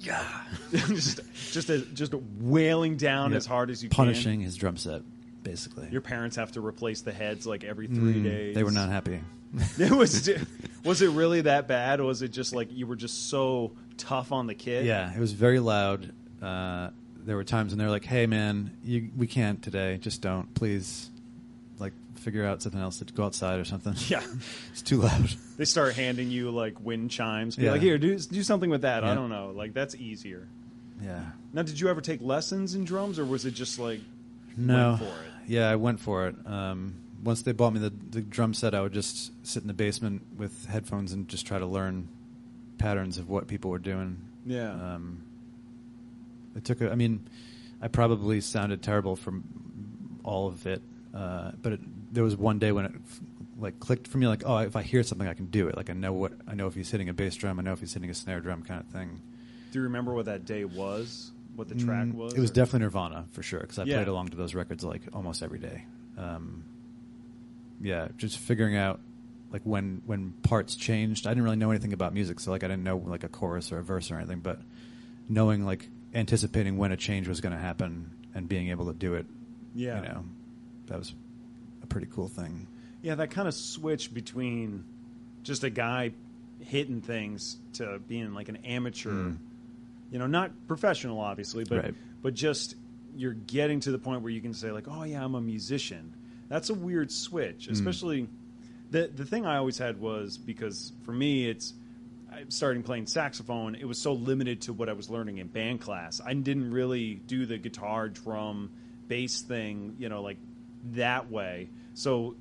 yeah, 0.00 0.22
just 0.72 1.20
just 1.52 1.70
a, 1.70 1.78
just 1.78 2.12
wailing 2.40 2.96
down 2.96 3.30
Yep. 3.30 3.36
as 3.38 3.46
hard 3.46 3.70
as 3.70 3.82
you 3.84 3.88
can. 3.88 3.94
punishing 3.96 4.40
his 4.40 4.56
drum 4.56 4.76
set, 4.76 5.02
basically. 5.44 5.88
Your 5.92 6.00
parents 6.00 6.34
have 6.36 6.50
to 6.52 6.60
replace 6.66 7.02
the 7.02 7.12
heads 7.12 7.46
like 7.46 7.62
every 7.64 7.86
three 7.86 8.14
Mm, 8.16 8.24
days. 8.24 8.54
They 8.56 8.64
were 8.64 8.72
not 8.72 8.88
happy. 8.90 9.20
it 9.78 9.92
was 9.92 10.28
was 10.84 11.02
it 11.02 11.10
really 11.10 11.42
that 11.42 11.68
bad 11.68 12.00
or 12.00 12.04
was 12.04 12.20
it 12.20 12.28
just 12.32 12.52
like 12.54 12.72
you 12.72 12.86
were 12.86 12.96
just 12.96 13.28
so 13.30 13.72
tough 14.02 14.32
on 14.32 14.46
the 14.46 14.54
kid? 14.54 14.84
Yeah, 14.86 15.12
it 15.14 15.18
was 15.18 15.32
very 15.32 15.58
loud. 15.60 16.12
Uh, 16.42 16.90
there 17.24 17.36
were 17.36 17.44
times 17.44 17.72
when 17.72 17.78
they 17.78 17.84
were 17.84 17.90
like, 17.90 18.04
"Hey, 18.04 18.26
man, 18.26 18.76
you, 18.84 19.10
we 19.16 19.26
can't 19.26 19.62
today. 19.62 19.98
Just 19.98 20.20
don't, 20.22 20.52
please. 20.54 21.08
Like, 21.78 21.92
figure 22.16 22.44
out 22.44 22.62
something 22.62 22.80
else 22.80 22.98
to 22.98 23.04
go 23.04 23.24
outside 23.24 23.58
or 23.60 23.64
something. 23.64 23.94
Yeah. 24.08 24.22
it's 24.72 24.82
too 24.82 24.98
loud. 24.98 25.30
They 25.56 25.64
start 25.64 25.94
handing 25.94 26.30
you 26.30 26.50
like 26.50 26.80
wind 26.80 27.10
chimes. 27.10 27.56
Be 27.56 27.64
Yeah. 27.64 27.72
like, 27.72 27.80
here, 27.82 27.98
do 27.98 28.18
do 28.18 28.42
something 28.42 28.70
with 28.70 28.82
that. 28.82 29.04
I 29.04 29.14
don't 29.14 29.28
know. 29.30 29.52
Like 29.54 29.72
that's 29.74 29.94
easier. 29.94 30.48
Yeah. 31.00 31.20
Now, 31.52 31.62
did 31.62 31.78
you 31.80 31.88
ever 31.88 32.00
take 32.00 32.20
lessons 32.22 32.74
in 32.74 32.84
drums, 32.84 33.18
or 33.18 33.24
was 33.24 33.44
it 33.44 33.52
just 33.54 33.78
like 33.78 34.00
No. 34.56 34.90
went 34.90 34.98
for 35.00 35.04
it? 35.06 35.30
Yeah, 35.48 35.68
I 35.70 35.76
went 35.76 35.98
for 36.00 36.28
it. 36.28 36.36
Um, 36.46 36.94
once 37.24 37.42
they 37.42 37.52
bought 37.52 37.72
me 37.72 37.78
the, 37.80 37.92
the 38.10 38.20
drum 38.20 38.54
set, 38.54 38.74
I 38.74 38.80
would 38.80 38.92
just 38.92 39.32
sit 39.46 39.62
in 39.62 39.68
the 39.68 39.74
basement 39.74 40.22
with 40.36 40.66
headphones 40.66 41.12
and 41.12 41.28
just 41.28 41.46
try 41.46 41.58
to 41.58 41.66
learn 41.66 42.08
patterns 42.78 43.18
of 43.18 43.28
what 43.28 43.46
people 43.48 43.70
were 43.70 43.78
doing. 43.78 44.18
Yeah. 44.46 44.70
Um, 44.72 45.22
it 46.56 46.64
took. 46.64 46.80
A, 46.80 46.90
I 46.90 46.94
mean, 46.94 47.28
I 47.80 47.88
probably 47.88 48.40
sounded 48.40 48.82
terrible 48.82 49.16
from 49.16 50.18
all 50.24 50.48
of 50.48 50.66
it, 50.66 50.82
uh, 51.14 51.52
but 51.62 51.74
it, 51.74 51.80
there 52.14 52.24
was 52.24 52.36
one 52.36 52.58
day 52.58 52.72
when 52.72 52.84
it 52.86 52.92
f- 52.94 53.20
like 53.58 53.80
clicked 53.80 54.06
for 54.08 54.18
me. 54.18 54.26
Like, 54.26 54.42
oh, 54.44 54.58
if 54.58 54.76
I 54.76 54.82
hear 54.82 55.02
something, 55.02 55.26
I 55.26 55.34
can 55.34 55.46
do 55.46 55.68
it. 55.68 55.76
Like, 55.76 55.90
I 55.90 55.94
know 55.94 56.12
what 56.12 56.32
I 56.46 56.54
know 56.54 56.66
if 56.66 56.74
he's 56.74 56.90
hitting 56.90 57.08
a 57.08 57.14
bass 57.14 57.34
drum. 57.36 57.58
I 57.58 57.62
know 57.62 57.72
if 57.72 57.80
he's 57.80 57.94
hitting 57.94 58.10
a 58.10 58.14
snare 58.14 58.40
drum, 58.40 58.62
kind 58.62 58.80
of 58.80 58.86
thing. 58.88 59.20
Do 59.72 59.78
you 59.78 59.84
remember 59.84 60.12
what 60.12 60.26
that 60.26 60.44
day 60.44 60.64
was? 60.64 61.30
What 61.56 61.68
the 61.68 61.74
track 61.74 62.06
Mm, 62.06 62.14
was? 62.14 62.34
It 62.34 62.40
was 62.40 62.50
or- 62.50 62.54
definitely 62.54 62.80
Nirvana 62.80 63.26
for 63.32 63.42
sure 63.42 63.60
because 63.60 63.78
I 63.78 63.84
Yeah. 63.84 63.96
played 63.96 64.08
along 64.08 64.28
to 64.28 64.36
those 64.36 64.54
records 64.54 64.84
like 64.84 65.02
almost 65.14 65.42
every 65.42 65.58
day. 65.58 65.84
Um, 66.18 66.64
yeah, 67.80 68.08
just 68.16 68.38
figuring 68.38 68.76
out 68.76 69.00
like 69.52 69.62
when 69.64 70.02
when 70.06 70.32
parts 70.42 70.74
changed. 70.76 71.26
I 71.26 71.30
didn't 71.30 71.44
really 71.44 71.56
know 71.56 71.70
anything 71.70 71.92
about 71.92 72.14
music, 72.14 72.40
so 72.40 72.50
like 72.50 72.64
I 72.64 72.68
didn't 72.68 72.84
know 72.84 72.96
like 72.96 73.24
a 73.24 73.28
chorus 73.28 73.70
or 73.72 73.78
a 73.78 73.82
verse 73.82 74.10
or 74.10 74.16
anything. 74.16 74.40
But 74.40 74.60
knowing 75.28 75.64
like 75.64 75.88
anticipating 76.14 76.76
when 76.78 76.92
a 76.92 76.96
change 76.96 77.28
was 77.28 77.40
going 77.40 77.52
to 77.54 77.58
happen 77.60 78.10
and 78.34 78.48
being 78.48 78.68
able 78.70 78.86
to 78.86 78.92
do 78.92 79.14
it, 79.14 79.26
Yeah. 79.74 79.96
you 79.96 80.08
know, 80.08 80.24
that 80.86 80.98
was 80.98 81.14
a 81.82 81.86
pretty 81.86 82.06
cool 82.10 82.28
thing. 82.28 82.66
Yeah, 83.02 83.14
that 83.16 83.30
kind 83.30 83.48
of 83.48 83.54
switch 83.54 84.12
between 84.12 84.84
just 85.42 85.64
a 85.64 85.70
guy 85.70 86.12
hitting 86.60 87.00
things 87.00 87.56
to 87.74 87.98
being 88.06 88.32
like 88.34 88.48
an 88.48 88.56
amateur, 88.64 89.10
Mm. 89.10 89.36
you 90.12 90.18
know, 90.18 90.26
not 90.26 90.50
professional 90.68 91.18
obviously, 91.20 91.64
but 91.64 91.82
Right. 91.84 91.94
but 92.22 92.34
just 92.34 92.76
you're 93.16 93.32
getting 93.34 93.80
to 93.80 93.90
the 93.90 93.98
point 93.98 94.22
where 94.22 94.30
you 94.32 94.40
can 94.40 94.54
say 94.54 94.70
like, 94.72 94.86
"Oh 94.88 95.02
yeah, 95.04 95.22
I'm 95.24 95.34
a 95.34 95.40
musician." 95.40 96.14
That's 96.48 96.70
a 96.70 96.74
weird 96.74 97.10
switch, 97.10 97.66
Mm. 97.68 97.70
The 98.92 99.10
the 99.12 99.26
thing 99.26 99.46
I 99.46 99.56
always 99.56 99.78
had 99.78 100.00
was 100.00 100.38
because 100.38 100.92
for 101.04 101.12
me 101.12 101.48
it's 101.48 101.74
starting 102.48 102.82
playing 102.82 103.06
saxophone, 103.06 103.74
it 103.74 103.84
was 103.84 103.98
so 103.98 104.12
limited 104.12 104.62
to 104.62 104.72
what 104.72 104.88
I 104.88 104.92
was 104.92 105.10
learning 105.10 105.38
in 105.38 105.48
band 105.48 105.80
class. 105.80 106.20
I 106.24 106.34
didn't 106.34 106.70
really 106.70 107.14
do 107.14 107.46
the 107.46 107.58
guitar, 107.58 108.08
drum, 108.08 108.70
bass 109.08 109.42
thing, 109.42 109.96
you 109.98 110.08
know, 110.08 110.22
like 110.22 110.38
that 110.92 111.30
way. 111.30 111.68
So 111.94 112.36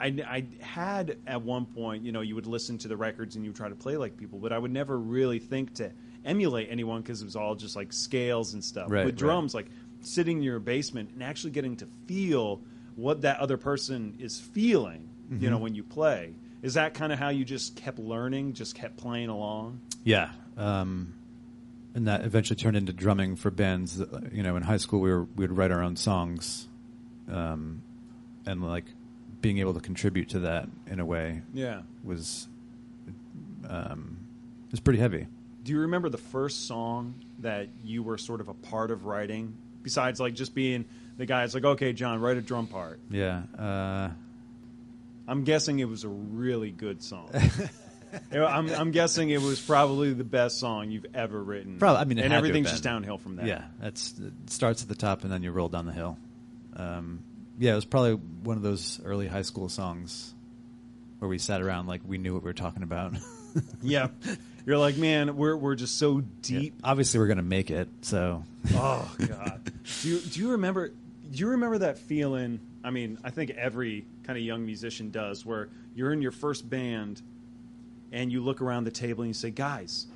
I, 0.00 0.06
I 0.26 0.44
had 0.60 1.18
at 1.26 1.42
one 1.42 1.66
point, 1.66 2.04
you 2.04 2.12
know, 2.12 2.20
you 2.20 2.34
would 2.34 2.46
listen 2.46 2.78
to 2.78 2.88
the 2.88 2.96
records 2.96 3.36
and 3.36 3.44
you 3.44 3.50
would 3.50 3.56
try 3.56 3.68
to 3.68 3.74
play 3.74 3.96
like 3.96 4.16
people, 4.16 4.38
but 4.38 4.52
I 4.52 4.58
would 4.58 4.70
never 4.70 4.98
really 4.98 5.38
think 5.38 5.74
to 5.74 5.90
emulate 6.24 6.68
anyone 6.70 7.02
because 7.02 7.22
it 7.22 7.24
was 7.24 7.36
all 7.36 7.54
just 7.54 7.76
like 7.76 7.92
scales 7.92 8.54
and 8.54 8.62
stuff. 8.62 8.90
Right, 8.90 9.04
With 9.04 9.14
right. 9.14 9.18
drums, 9.18 9.54
like 9.54 9.66
sitting 10.02 10.38
in 10.38 10.42
your 10.42 10.60
basement 10.60 11.10
and 11.14 11.22
actually 11.22 11.50
getting 11.50 11.76
to 11.78 11.86
feel 12.06 12.60
what 12.94 13.22
that 13.22 13.40
other 13.40 13.56
person 13.56 14.16
is 14.18 14.38
feeling, 14.38 15.08
you 15.30 15.36
Mm-hmm. 15.36 15.50
know, 15.50 15.58
when 15.58 15.74
you 15.74 15.82
play. 15.82 16.34
Is 16.62 16.74
that 16.74 16.94
kind 16.94 17.12
of 17.12 17.18
how 17.18 17.28
you 17.28 17.44
just 17.44 17.76
kept 17.76 17.98
learning, 17.98 18.54
just 18.54 18.74
kept 18.74 18.96
playing 18.96 19.28
along? 19.28 19.80
Yeah. 20.04 20.30
Um, 20.56 21.14
and 21.94 22.08
that 22.08 22.24
eventually 22.24 22.56
turned 22.56 22.76
into 22.76 22.92
drumming 22.92 23.36
for 23.36 23.50
bands. 23.50 23.98
that, 23.98 24.32
You 24.32 24.42
know, 24.42 24.56
in 24.56 24.62
high 24.62 24.76
school, 24.78 25.00
we 25.00 25.10
were 25.10 25.24
we 25.24 25.46
would 25.46 25.56
write 25.56 25.70
our 25.70 25.82
own 25.82 25.96
songs, 25.96 26.68
um, 27.30 27.82
and 28.46 28.62
like 28.62 28.84
being 29.40 29.58
able 29.58 29.74
to 29.74 29.80
contribute 29.80 30.28
to 30.30 30.40
that 30.40 30.68
in 30.86 30.98
a 31.00 31.04
way 31.04 31.42
Yeah. 31.54 31.82
was 32.04 32.48
um, 33.68 34.18
was 34.70 34.80
pretty 34.80 34.98
heavy. 34.98 35.26
Do 35.64 35.72
you 35.72 35.80
remember 35.80 36.08
the 36.08 36.18
first 36.18 36.66
song 36.66 37.14
that 37.40 37.68
you 37.84 38.02
were 38.02 38.18
sort 38.18 38.40
of 38.40 38.48
a 38.48 38.54
part 38.54 38.90
of 38.90 39.04
writing? 39.04 39.56
Besides, 39.82 40.18
like 40.20 40.34
just 40.34 40.54
being 40.54 40.84
the 41.16 41.26
guy 41.26 41.42
that's 41.42 41.54
like, 41.54 41.64
okay, 41.64 41.92
John, 41.92 42.20
write 42.20 42.36
a 42.36 42.42
drum 42.42 42.66
part. 42.66 42.98
Yeah. 43.10 43.42
Uh, 43.58 44.10
I'm 45.28 45.44
guessing 45.44 45.78
it 45.80 45.88
was 45.88 46.04
a 46.04 46.08
really 46.08 46.70
good 46.70 47.02
song. 47.02 47.30
I'm, 48.32 48.70
I'm 48.70 48.90
guessing 48.92 49.30
it 49.30 49.40
was 49.42 49.60
probably 49.60 50.12
the 50.12 50.24
best 50.24 50.58
song 50.58 50.90
you've 50.90 51.06
ever 51.14 51.42
written. 51.42 51.78
Probably- 51.78 52.00
I 52.00 52.04
mean, 52.04 52.18
and 52.18 52.32
had 52.32 52.40
to 52.40 52.46
have 52.46 52.52
been. 52.52 52.64
just 52.64 52.82
downhill 52.82 53.18
from 53.18 53.36
there. 53.36 53.46
yeah. 53.46 53.64
That's 53.80 54.14
it 54.18 54.32
starts 54.50 54.82
at 54.82 54.88
the 54.88 54.94
top 54.94 55.22
and 55.24 55.32
then 55.32 55.42
you 55.42 55.50
roll 55.52 55.68
down 55.68 55.86
the 55.86 55.92
hill. 55.92 56.16
Um, 56.76 57.20
yeah, 57.58 57.72
it 57.72 57.76
was 57.76 57.84
probably 57.84 58.14
one 58.14 58.56
of 58.56 58.62
those 58.62 59.00
early 59.04 59.26
high 59.26 59.42
school 59.42 59.68
songs 59.68 60.32
where 61.18 61.28
we 61.28 61.38
sat 61.38 61.60
around 61.62 61.86
like 61.86 62.02
we 62.06 62.18
knew 62.18 62.32
what 62.34 62.42
we 62.42 62.48
were 62.48 62.52
talking 62.54 62.82
about. 62.82 63.14
yeah. 63.82 64.08
You're 64.66 64.78
like, 64.78 64.96
man, 64.96 65.36
we're 65.36 65.56
we're 65.56 65.74
just 65.76 65.98
so 65.98 66.20
deep. 66.42 66.74
Yeah. 66.80 66.90
Obviously, 66.90 67.18
we're 67.20 67.28
gonna 67.28 67.42
make 67.42 67.70
it. 67.70 67.88
So 68.02 68.44
Oh 68.74 69.10
God. 69.26 69.72
do 70.02 70.08
you 70.08 70.18
do 70.20 70.40
you 70.40 70.50
remember? 70.52 70.88
Do 70.88 71.38
you 71.38 71.48
remember 71.48 71.78
that 71.78 71.98
feeling? 71.98 72.60
I 72.86 72.90
mean, 72.90 73.18
I 73.24 73.30
think 73.30 73.50
every 73.50 74.06
kind 74.22 74.38
of 74.38 74.44
young 74.44 74.64
musician 74.64 75.10
does, 75.10 75.44
where 75.44 75.68
you're 75.96 76.12
in 76.12 76.22
your 76.22 76.30
first 76.30 76.70
band, 76.70 77.20
and 78.12 78.30
you 78.30 78.40
look 78.40 78.62
around 78.62 78.84
the 78.84 78.92
table 78.92 79.22
and 79.22 79.28
you 79.28 79.34
say, 79.34 79.50
"Guys, 79.50 80.06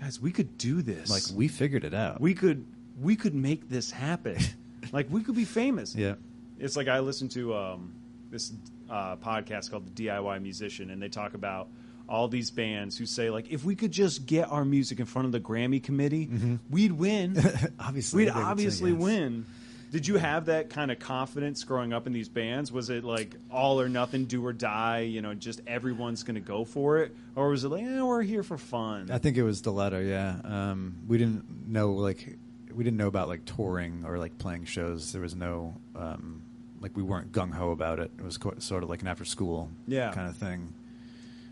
guys, 0.00 0.20
we 0.20 0.30
could 0.30 0.56
do 0.56 0.80
this. 0.80 1.10
like 1.10 1.24
we 1.36 1.48
figured 1.48 1.82
it 1.84 1.92
out. 1.92 2.20
we 2.20 2.32
could 2.32 2.64
we 3.00 3.16
could 3.16 3.34
make 3.34 3.68
this 3.68 3.90
happen. 3.90 4.38
like 4.92 5.08
we 5.10 5.22
could 5.24 5.34
be 5.34 5.44
famous." 5.44 5.96
yeah. 5.96 6.14
It's 6.60 6.76
like 6.76 6.86
I 6.86 7.00
listen 7.00 7.28
to 7.30 7.52
um, 7.52 7.92
this 8.30 8.52
uh, 8.88 9.16
podcast 9.16 9.72
called 9.72 9.92
The 9.94 10.06
DIY 10.06 10.40
Musician, 10.40 10.90
and 10.90 11.02
they 11.02 11.08
talk 11.08 11.34
about 11.34 11.66
all 12.08 12.28
these 12.28 12.50
bands 12.52 12.96
who 12.96 13.06
say 13.06 13.28
like, 13.28 13.50
if 13.50 13.64
we 13.64 13.74
could 13.74 13.90
just 13.90 14.24
get 14.24 14.48
our 14.50 14.64
music 14.64 15.00
in 15.00 15.06
front 15.06 15.26
of 15.26 15.32
the 15.32 15.40
Grammy 15.40 15.82
committee, 15.82 16.30
we'd 16.70 16.92
win. 16.92 17.36
obviously, 17.80 18.24
We'd 18.26 18.30
obviously 18.30 18.92
yes. 18.92 19.00
win. 19.00 19.46
Did 19.94 20.08
you 20.08 20.16
have 20.16 20.46
that 20.46 20.70
kind 20.70 20.90
of 20.90 20.98
confidence 20.98 21.62
growing 21.62 21.92
up 21.92 22.08
in 22.08 22.12
these 22.12 22.28
bands? 22.28 22.72
Was 22.72 22.90
it 22.90 23.04
like 23.04 23.36
all 23.48 23.80
or 23.80 23.88
nothing, 23.88 24.24
do 24.24 24.44
or 24.44 24.52
die? 24.52 25.02
You 25.02 25.22
know, 25.22 25.34
just 25.34 25.60
everyone's 25.68 26.24
going 26.24 26.34
to 26.34 26.40
go 26.40 26.64
for 26.64 26.98
it, 26.98 27.14
or 27.36 27.50
was 27.50 27.62
it 27.62 27.68
like, 27.68 27.84
eh, 27.84 28.02
we're 28.02 28.22
here 28.22 28.42
for 28.42 28.58
fun? 28.58 29.08
I 29.12 29.18
think 29.18 29.36
it 29.36 29.44
was 29.44 29.62
the 29.62 29.70
latter. 29.70 30.02
Yeah, 30.02 30.34
um, 30.42 30.96
we 31.06 31.16
didn't 31.16 31.68
know 31.68 31.92
like 31.92 32.36
we 32.74 32.82
didn't 32.82 32.96
know 32.96 33.06
about 33.06 33.28
like 33.28 33.44
touring 33.44 34.02
or 34.04 34.18
like 34.18 34.36
playing 34.36 34.64
shows. 34.64 35.12
There 35.12 35.22
was 35.22 35.36
no 35.36 35.76
um, 35.94 36.42
like 36.80 36.96
we 36.96 37.04
weren't 37.04 37.30
gung 37.30 37.52
ho 37.54 37.70
about 37.70 38.00
it. 38.00 38.10
It 38.18 38.24
was 38.24 38.36
co- 38.36 38.54
sort 38.58 38.82
of 38.82 38.90
like 38.90 39.00
an 39.02 39.06
after 39.06 39.24
school 39.24 39.70
Yeah. 39.86 40.10
kind 40.10 40.28
of 40.28 40.36
thing. 40.36 40.74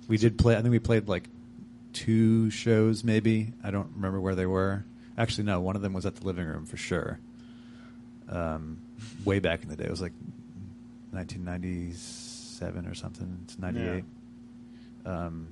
We 0.08 0.16
did 0.16 0.36
play. 0.36 0.56
I 0.56 0.62
think 0.62 0.72
we 0.72 0.80
played 0.80 1.06
like 1.06 1.28
two 1.92 2.50
shows, 2.50 3.04
maybe. 3.04 3.52
I 3.62 3.70
don't 3.70 3.92
remember 3.94 4.20
where 4.20 4.34
they 4.34 4.46
were. 4.46 4.84
Actually, 5.16 5.44
no. 5.44 5.60
One 5.60 5.76
of 5.76 5.82
them 5.82 5.92
was 5.92 6.06
at 6.06 6.16
the 6.16 6.26
living 6.26 6.44
room 6.44 6.66
for 6.66 6.76
sure. 6.76 7.20
Um, 8.28 8.78
way 9.24 9.38
back 9.40 9.62
in 9.62 9.68
the 9.68 9.76
day, 9.76 9.84
it 9.84 9.90
was 9.90 10.00
like 10.02 10.12
1997 11.10 12.86
or 12.86 12.94
something. 12.94 13.38
It's 13.44 13.58
98. 13.58 14.04
Um, 15.04 15.48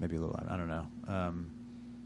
maybe 0.00 0.16
a 0.16 0.20
little. 0.20 0.38
I 0.48 0.56
don't 0.56 0.68
know. 0.68 0.86
Um, 1.08 1.50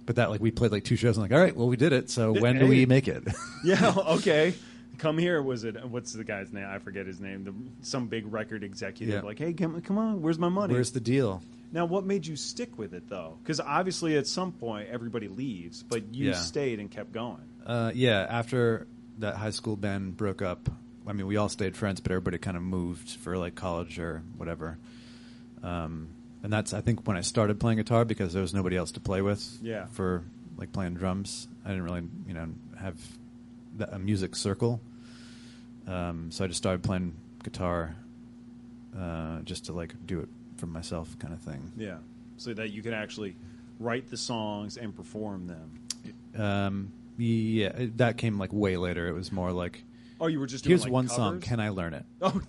but 0.06 0.16
that 0.16 0.30
like 0.30 0.40
we 0.40 0.50
played 0.50 0.70
like 0.72 0.84
two 0.84 0.96
shows 0.96 1.16
and 1.16 1.22
like, 1.24 1.32
all 1.32 1.42
right, 1.42 1.56
well 1.56 1.68
we 1.68 1.76
did 1.76 1.92
it. 1.92 2.10
So 2.10 2.34
Yeah, 2.34 2.40
when 2.40 2.54
do 2.58 2.64
hey. 2.66 2.68
we 2.70 2.86
make 2.86 3.08
it? 3.08 3.24
yeah, 3.64 3.94
okay. 4.08 4.54
Come 4.98 5.18
here. 5.18 5.42
Was 5.42 5.64
it? 5.64 5.82
What's 5.88 6.12
the 6.12 6.24
guy's 6.24 6.52
name? 6.52 6.66
I 6.68 6.78
forget 6.78 7.06
his 7.06 7.20
name. 7.20 7.44
The, 7.44 7.54
some 7.86 8.06
big 8.06 8.30
record 8.32 8.62
executive. 8.62 9.14
Yeah. 9.14 9.20
Like, 9.22 9.38
hey, 9.38 9.52
come, 9.52 9.80
come 9.82 9.98
on. 9.98 10.22
Where's 10.22 10.38
my 10.38 10.48
money? 10.50 10.74
Where's 10.74 10.92
the 10.92 11.00
deal? 11.00 11.42
now, 11.72 11.84
what 11.86 12.04
made 12.04 12.24
you 12.24 12.36
stick 12.36 12.78
with 12.78 12.94
it 12.94 13.08
though? 13.08 13.36
Because 13.42 13.58
obviously, 13.58 14.16
at 14.16 14.28
some 14.28 14.52
point, 14.52 14.88
everybody 14.90 15.26
leaves, 15.26 15.82
but 15.82 16.14
you 16.14 16.28
Yeah. 16.28 16.34
stayed 16.34 16.78
and 16.78 16.88
kept 16.90 17.10
going. 17.12 17.42
Uh, 17.66 17.90
yeah, 17.94 18.24
after 18.30 18.86
that 19.18 19.36
high 19.36 19.50
school 19.50 19.76
band 19.76 20.16
broke 20.16 20.42
up, 20.42 20.68
I 21.06 21.12
mean, 21.12 21.26
we 21.26 21.36
all 21.36 21.48
stayed 21.48 21.76
friends, 21.76 22.00
but 22.00 22.12
everybody 22.12 22.38
kind 22.38 22.56
of 22.56 22.62
moved 22.62 23.10
for 23.10 23.36
like 23.36 23.54
college 23.54 23.98
or 23.98 24.22
whatever. 24.36 24.78
Um, 25.62 26.08
and 26.42 26.52
that's 26.52 26.74
I 26.74 26.80
think 26.80 27.06
when 27.06 27.16
I 27.16 27.22
started 27.22 27.58
playing 27.58 27.78
guitar 27.78 28.04
because 28.04 28.32
there 28.32 28.42
was 28.42 28.52
nobody 28.54 28.76
else 28.76 28.92
to 28.92 29.00
play 29.00 29.22
with. 29.22 29.58
Yeah. 29.62 29.86
For 29.86 30.22
like 30.56 30.72
playing 30.72 30.94
drums, 30.94 31.48
I 31.64 31.68
didn't 31.68 31.84
really 31.84 32.02
you 32.26 32.34
know 32.34 32.48
have 32.78 32.96
that, 33.76 33.92
a 33.92 33.98
music 33.98 34.36
circle. 34.36 34.80
Um, 35.86 36.30
so 36.30 36.44
I 36.44 36.48
just 36.48 36.58
started 36.58 36.82
playing 36.82 37.14
guitar, 37.42 37.94
uh, 38.98 39.40
just 39.40 39.66
to 39.66 39.72
like 39.72 39.94
do 40.06 40.20
it 40.20 40.28
for 40.56 40.66
myself, 40.66 41.18
kind 41.18 41.34
of 41.34 41.40
thing. 41.40 41.72
Yeah, 41.76 41.98
so 42.36 42.54
that 42.54 42.70
you 42.70 42.82
could 42.82 42.94
actually 42.94 43.36
write 43.80 44.08
the 44.10 44.16
songs 44.16 44.76
and 44.76 44.94
perform 44.94 45.46
them. 45.46 46.42
Um, 46.42 46.92
yeah, 47.16 47.68
it- 47.68 47.98
that 47.98 48.18
came 48.18 48.38
like 48.38 48.52
way 48.52 48.76
later. 48.76 49.08
It 49.08 49.12
was 49.12 49.30
more 49.32 49.52
like 49.52 49.82
Oh, 50.20 50.26
you 50.28 50.38
were 50.38 50.46
just 50.46 50.64
doing, 50.64 50.70
here's 50.70 50.84
like, 50.84 50.92
one 50.92 51.08
song. 51.08 51.34
covers? 51.34 51.44
Can 51.48 51.60
I 51.60 51.68
learn 51.70 51.94
it? 51.94 52.04
Oh, 52.22 52.40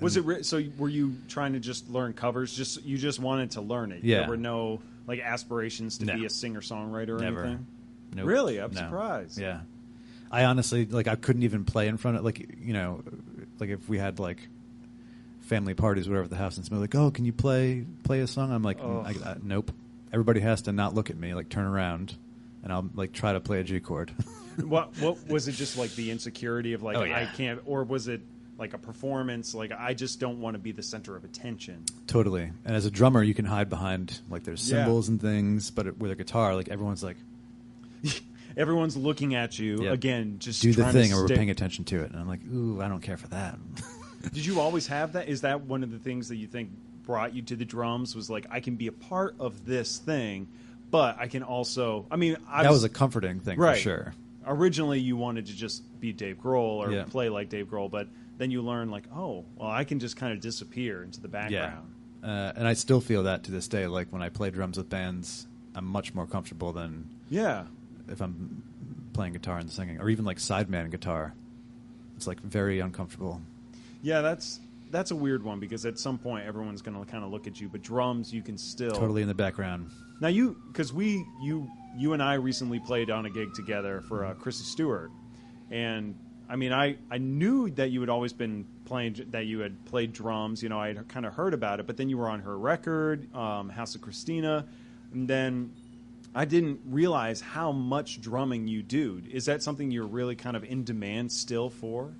was 0.00 0.16
it 0.16 0.24
re- 0.24 0.42
so? 0.44 0.62
Were 0.78 0.88
you 0.88 1.16
trying 1.26 1.54
to 1.54 1.58
just 1.58 1.90
learn 1.90 2.12
covers? 2.12 2.54
Just 2.56 2.84
you 2.84 2.96
just 2.98 3.18
wanted 3.18 3.50
to 3.52 3.60
learn 3.60 3.90
it. 3.90 4.04
Yeah. 4.04 4.20
There 4.20 4.28
were 4.28 4.36
no 4.36 4.80
like 5.08 5.18
aspirations 5.20 5.98
to 5.98 6.04
No. 6.04 6.14
be 6.14 6.24
a 6.24 6.30
singer 6.30 6.60
songwriter 6.60 7.18
or 7.18 7.18
Never. 7.18 7.42
anything. 7.44 7.66
Nope. 8.14 8.26
Really? 8.26 8.58
I'm 8.58 8.70
No. 8.72 8.80
surprised. 8.82 9.38
Yeah, 9.40 9.60
I 10.30 10.44
honestly 10.44 10.86
like 10.86 11.08
I 11.08 11.16
couldn't 11.16 11.42
even 11.42 11.64
play 11.64 11.88
in 11.88 11.96
front 11.96 12.16
of 12.16 12.24
like 12.24 12.38
you 12.62 12.72
know, 12.74 13.02
like 13.58 13.70
if 13.70 13.88
we 13.88 13.98
had 13.98 14.20
like 14.20 14.38
family 15.40 15.74
parties, 15.74 16.08
whatever, 16.08 16.24
at 16.24 16.30
the 16.30 16.36
house, 16.36 16.56
and 16.58 16.64
somebody's 16.64 16.94
like, 16.94 17.02
"Oh, 17.02 17.10
can 17.10 17.24
you 17.24 17.32
play 17.32 17.84
play 18.04 18.20
a 18.20 18.26
song?" 18.28 18.52
I'm 18.52 18.62
like. 18.62 18.80
I, 18.80 19.14
I, 19.24 19.36
"Nope." 19.42 19.72
Everybody 20.12 20.38
has 20.40 20.62
to 20.62 20.72
not 20.72 20.94
look 20.94 21.10
at 21.10 21.16
me, 21.16 21.34
like 21.34 21.48
turn 21.48 21.66
around, 21.66 22.14
and 22.62 22.72
I'll 22.72 22.88
like 22.94 23.12
try 23.12 23.32
to 23.32 23.40
play 23.40 23.60
a 23.60 23.64
G 23.64 23.80
chord. 23.80 24.10
what 24.64 24.96
what 24.98 25.26
was 25.28 25.48
it? 25.48 25.52
Just 25.52 25.76
like 25.78 25.90
the 25.94 26.10
insecurity 26.10 26.72
of 26.72 26.82
like 26.82 26.96
Oh, 26.96 27.04
yeah. 27.04 27.18
I 27.18 27.26
can't, 27.26 27.60
or 27.66 27.84
was 27.84 28.08
it 28.08 28.20
like 28.58 28.74
a 28.74 28.78
performance? 28.78 29.54
Like 29.54 29.70
I 29.72 29.94
just 29.94 30.18
don't 30.20 30.40
want 30.40 30.54
to 30.54 30.58
be 30.58 30.72
the 30.72 30.82
center 30.82 31.14
of 31.16 31.24
attention. 31.24 31.84
totally. 32.06 32.50
And 32.64 32.74
as 32.76 32.86
a 32.86 32.90
drummer, 32.90 33.22
you 33.22 33.34
can 33.34 33.44
hide 33.44 33.68
behind 33.70 34.20
like 34.28 34.42
there's 34.44 34.68
Yeah. 34.68 34.78
cymbals 34.84 35.08
and 35.08 35.20
things, 35.20 35.70
but 35.70 35.86
it, 35.86 35.98
with 35.98 36.10
a 36.10 36.16
guitar, 36.16 36.54
like 36.54 36.68
everyone's 36.68 37.02
like, 37.04 37.16
Everyone's 38.56 38.96
looking 38.96 39.34
at 39.36 39.58
you 39.58 39.84
Yeah. 39.84 39.92
again. 39.92 40.36
Just 40.40 40.62
"Do 40.62 40.72
the 40.72 40.90
thing," 40.92 41.12
or 41.12 41.22
we're 41.22 41.28
paying 41.28 41.50
attention 41.50 41.84
to 41.86 42.02
it, 42.02 42.10
and 42.10 42.18
I'm 42.18 42.26
like, 42.26 42.40
"Ooh, 42.52 42.80
I 42.82 42.88
don't 42.88 43.00
care 43.02 43.16
for 43.16 43.28
that." 43.28 43.56
Did 44.32 44.44
you 44.44 44.58
always 44.58 44.88
have 44.88 45.12
that? 45.12 45.28
Is 45.28 45.42
that 45.42 45.60
one 45.62 45.84
of 45.84 45.92
the 45.92 45.98
things 45.98 46.28
that 46.28 46.36
you 46.36 46.48
think 46.48 46.70
brought 47.04 47.34
you 47.34 47.42
to 47.42 47.56
the 47.56 47.64
drums? 47.64 48.16
Was 48.16 48.28
like 48.28 48.46
I 48.50 48.58
can 48.58 48.74
be 48.74 48.88
a 48.88 48.92
part 48.92 49.36
of 49.38 49.64
this 49.64 49.98
thing, 49.98 50.48
but 50.90 51.16
I 51.18 51.28
can 51.28 51.42
also. 51.42 52.06
I 52.10 52.16
mean, 52.16 52.36
I 52.48 52.62
that 52.62 52.70
was 52.70 52.84
a 52.84 52.88
comforting 52.88 53.40
thing 53.40 53.58
right. 53.58 53.76
for 53.76 53.80
sure. 53.82 54.14
Originally, 54.46 55.00
you 55.00 55.16
wanted 55.16 55.46
to 55.46 55.54
just 55.54 55.82
be 56.00 56.12
Dave 56.12 56.38
Grohl 56.40 56.78
or 56.78 56.90
Yeah. 56.90 57.04
play 57.04 57.28
like 57.28 57.48
Dave 57.50 57.66
Grohl, 57.66 57.90
but 57.90 58.08
then 58.38 58.50
you 58.50 58.62
learn 58.62 58.90
like, 58.90 59.04
oh, 59.14 59.44
well, 59.56 59.70
I 59.70 59.84
can 59.84 59.98
just 59.98 60.16
kind 60.16 60.32
of 60.32 60.40
disappear 60.40 61.02
into 61.02 61.20
the 61.20 61.28
background. 61.28 61.92
Uh, 62.22 62.52
and 62.56 62.66
I 62.66 62.72
still 62.72 63.00
feel 63.00 63.24
that 63.24 63.44
to 63.44 63.52
this 63.52 63.68
day. 63.68 63.86
Like 63.86 64.08
when 64.12 64.22
I 64.22 64.28
play 64.28 64.50
drums 64.50 64.76
with 64.78 64.88
bands, 64.88 65.46
I'm 65.74 65.84
much 65.84 66.14
more 66.14 66.26
comfortable 66.26 66.72
than 66.72 67.08
Yeah. 67.28 67.64
if 68.08 68.20
I'm 68.20 68.62
playing 69.12 69.34
guitar 69.34 69.58
and 69.58 69.70
singing, 69.70 70.00
or 70.00 70.08
even 70.08 70.24
like 70.24 70.38
sideman 70.38 70.90
guitar. 70.90 71.34
It's 72.16 72.26
like 72.26 72.40
very 72.40 72.80
uncomfortable. 72.80 73.40
Yeah, 74.02 74.20
that's 74.22 74.60
that's 74.90 75.10
a 75.10 75.16
weird 75.16 75.42
one 75.42 75.60
because 75.60 75.84
at 75.84 75.98
some 75.98 76.18
point 76.18 76.46
everyone's 76.46 76.82
going 76.82 76.98
to 76.98 77.10
kind 77.10 77.22
of 77.22 77.30
look 77.30 77.46
at 77.46 77.60
you, 77.60 77.68
but 77.68 77.82
drums 77.82 78.32
you 78.32 78.42
can 78.42 78.56
still 78.56 78.92
Totally 78.92 79.22
in 79.22 79.28
the 79.28 79.34
background. 79.34 79.90
Now 80.20 80.28
you 80.28 80.56
because 80.68 80.92
we 80.92 81.24
you 81.40 81.70
you 81.96 82.12
and 82.12 82.22
I 82.22 82.34
recently 82.34 82.80
played 82.80 83.10
on 83.10 83.26
a 83.26 83.30
gig 83.30 83.54
together 83.54 84.02
for 84.08 84.24
uh, 84.24 84.34
Chrissy 84.34 84.64
Stewart, 84.64 85.10
and 85.70 86.14
I 86.48 86.56
mean 86.56 86.72
I 86.72 86.96
I 87.10 87.18
knew 87.18 87.70
that 87.70 87.90
you 87.90 88.00
had 88.00 88.08
always 88.08 88.32
been 88.32 88.66
playing 88.84 89.26
that 89.30 89.46
you 89.46 89.60
had 89.60 89.84
played 89.84 90.12
drums. 90.12 90.62
You 90.62 90.68
know 90.68 90.80
I 90.80 90.88
had 90.88 91.08
kind 91.08 91.24
of 91.24 91.34
heard 91.34 91.54
about 91.54 91.80
it, 91.80 91.86
but 91.86 91.96
then 91.96 92.08
you 92.08 92.18
were 92.18 92.28
on 92.28 92.40
her 92.40 92.58
record, 92.58 93.32
um, 93.34 93.68
House 93.68 93.94
of 93.94 94.00
Christina, 94.00 94.66
and 95.12 95.28
then. 95.28 95.72
I 96.34 96.44
didn't 96.44 96.80
realize 96.84 97.40
how 97.40 97.72
much 97.72 98.20
drumming 98.20 98.68
you 98.68 98.82
do. 98.82 99.22
Is 99.32 99.46
that 99.46 99.62
something 99.62 99.90
you're 99.90 100.06
really 100.06 100.36
kind 100.36 100.56
of 100.56 100.62
in 100.62 100.84
demand 100.84 101.32
still 101.32 101.70
for? 101.70 102.12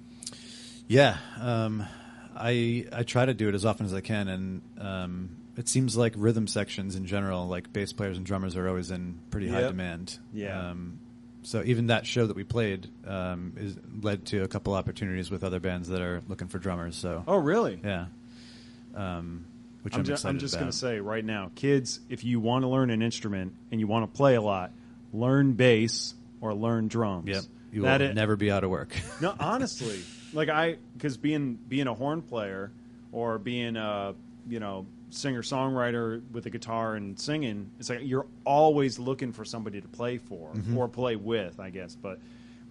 Yeah, 0.88 1.18
um, 1.38 1.86
I 2.34 2.86
I 2.90 3.02
try 3.02 3.26
to 3.26 3.34
do 3.34 3.48
it 3.50 3.54
as 3.54 3.66
often 3.66 3.84
as 3.84 3.92
I 3.92 4.00
can, 4.00 4.28
and 4.28 4.62
um, 4.78 5.36
it 5.58 5.68
seems 5.68 5.96
like 5.96 6.14
rhythm 6.16 6.46
sections 6.46 6.96
in 6.96 7.04
general, 7.06 7.46
like 7.48 7.72
bass 7.72 7.92
players 7.92 8.16
and 8.16 8.24
drummers, 8.24 8.56
are 8.56 8.66
always 8.68 8.90
in 8.90 9.18
pretty 9.30 9.48
high 9.48 9.62
demand. 9.62 10.18
Yeah. 10.32 10.70
Um, 10.70 11.00
so 11.42 11.62
even 11.64 11.88
that 11.88 12.06
show 12.06 12.26
that 12.26 12.36
we 12.36 12.44
played 12.44 12.88
um, 13.06 13.54
is 13.56 13.76
led 14.02 14.26
to 14.26 14.42
a 14.42 14.48
couple 14.48 14.74
opportunities 14.74 15.30
with 15.30 15.44
other 15.44 15.60
bands 15.60 15.88
that 15.88 16.00
are 16.00 16.22
looking 16.28 16.48
for 16.48 16.58
drummers. 16.58 16.96
So 16.96 17.24
Oh, 17.26 17.36
really? 17.38 17.80
yeah, 17.82 18.06
um, 18.94 19.44
which 19.82 19.94
I'm, 19.94 20.00
I'm, 20.00 20.04
ju- 20.04 20.16
I'm 20.24 20.38
just 20.38 20.54
going 20.54 20.66
to 20.70 20.76
say 20.76 21.00
right 21.00 21.24
now, 21.24 21.50
kids, 21.54 22.00
if 22.08 22.24
you 22.24 22.40
want 22.40 22.62
to 22.64 22.68
learn 22.68 22.90
an 22.90 23.02
instrument 23.02 23.54
and 23.70 23.80
you 23.80 23.86
want 23.86 24.10
to 24.12 24.16
play 24.16 24.34
a 24.34 24.42
lot, 24.42 24.72
learn 25.12 25.52
bass 25.52 26.14
or 26.40 26.54
learn 26.54 26.88
drums. 26.88 27.28
Yep, 27.28 27.42
you 27.72 27.82
That 27.82 28.00
will 28.00 28.08
it- 28.10 28.14
never 28.14 28.36
be 28.36 28.50
out 28.50 28.64
of 28.64 28.70
work. 28.70 28.94
No, 29.20 29.34
honestly, 29.38 30.00
like 30.32 30.48
I, 30.48 30.76
because 30.96 31.16
being 31.16 31.58
being 31.68 31.86
a 31.86 31.94
horn 31.94 32.22
player 32.22 32.70
or 33.12 33.38
being 33.38 33.76
a 33.76 34.14
you 34.48 34.60
know 34.60 34.86
singer 35.10 35.42
songwriter 35.42 36.22
with 36.32 36.46
a 36.46 36.50
guitar 36.50 36.94
and 36.94 37.18
singing, 37.18 37.70
it's 37.78 37.90
like 37.90 38.00
you're 38.02 38.26
always 38.44 38.98
looking 38.98 39.32
for 39.32 39.44
somebody 39.44 39.80
to 39.80 39.88
play 39.88 40.18
for 40.18 40.50
mm-hmm. 40.52 40.76
or 40.76 40.88
play 40.88 41.16
with, 41.16 41.58
I 41.60 41.70
guess. 41.70 41.94
But 41.94 42.18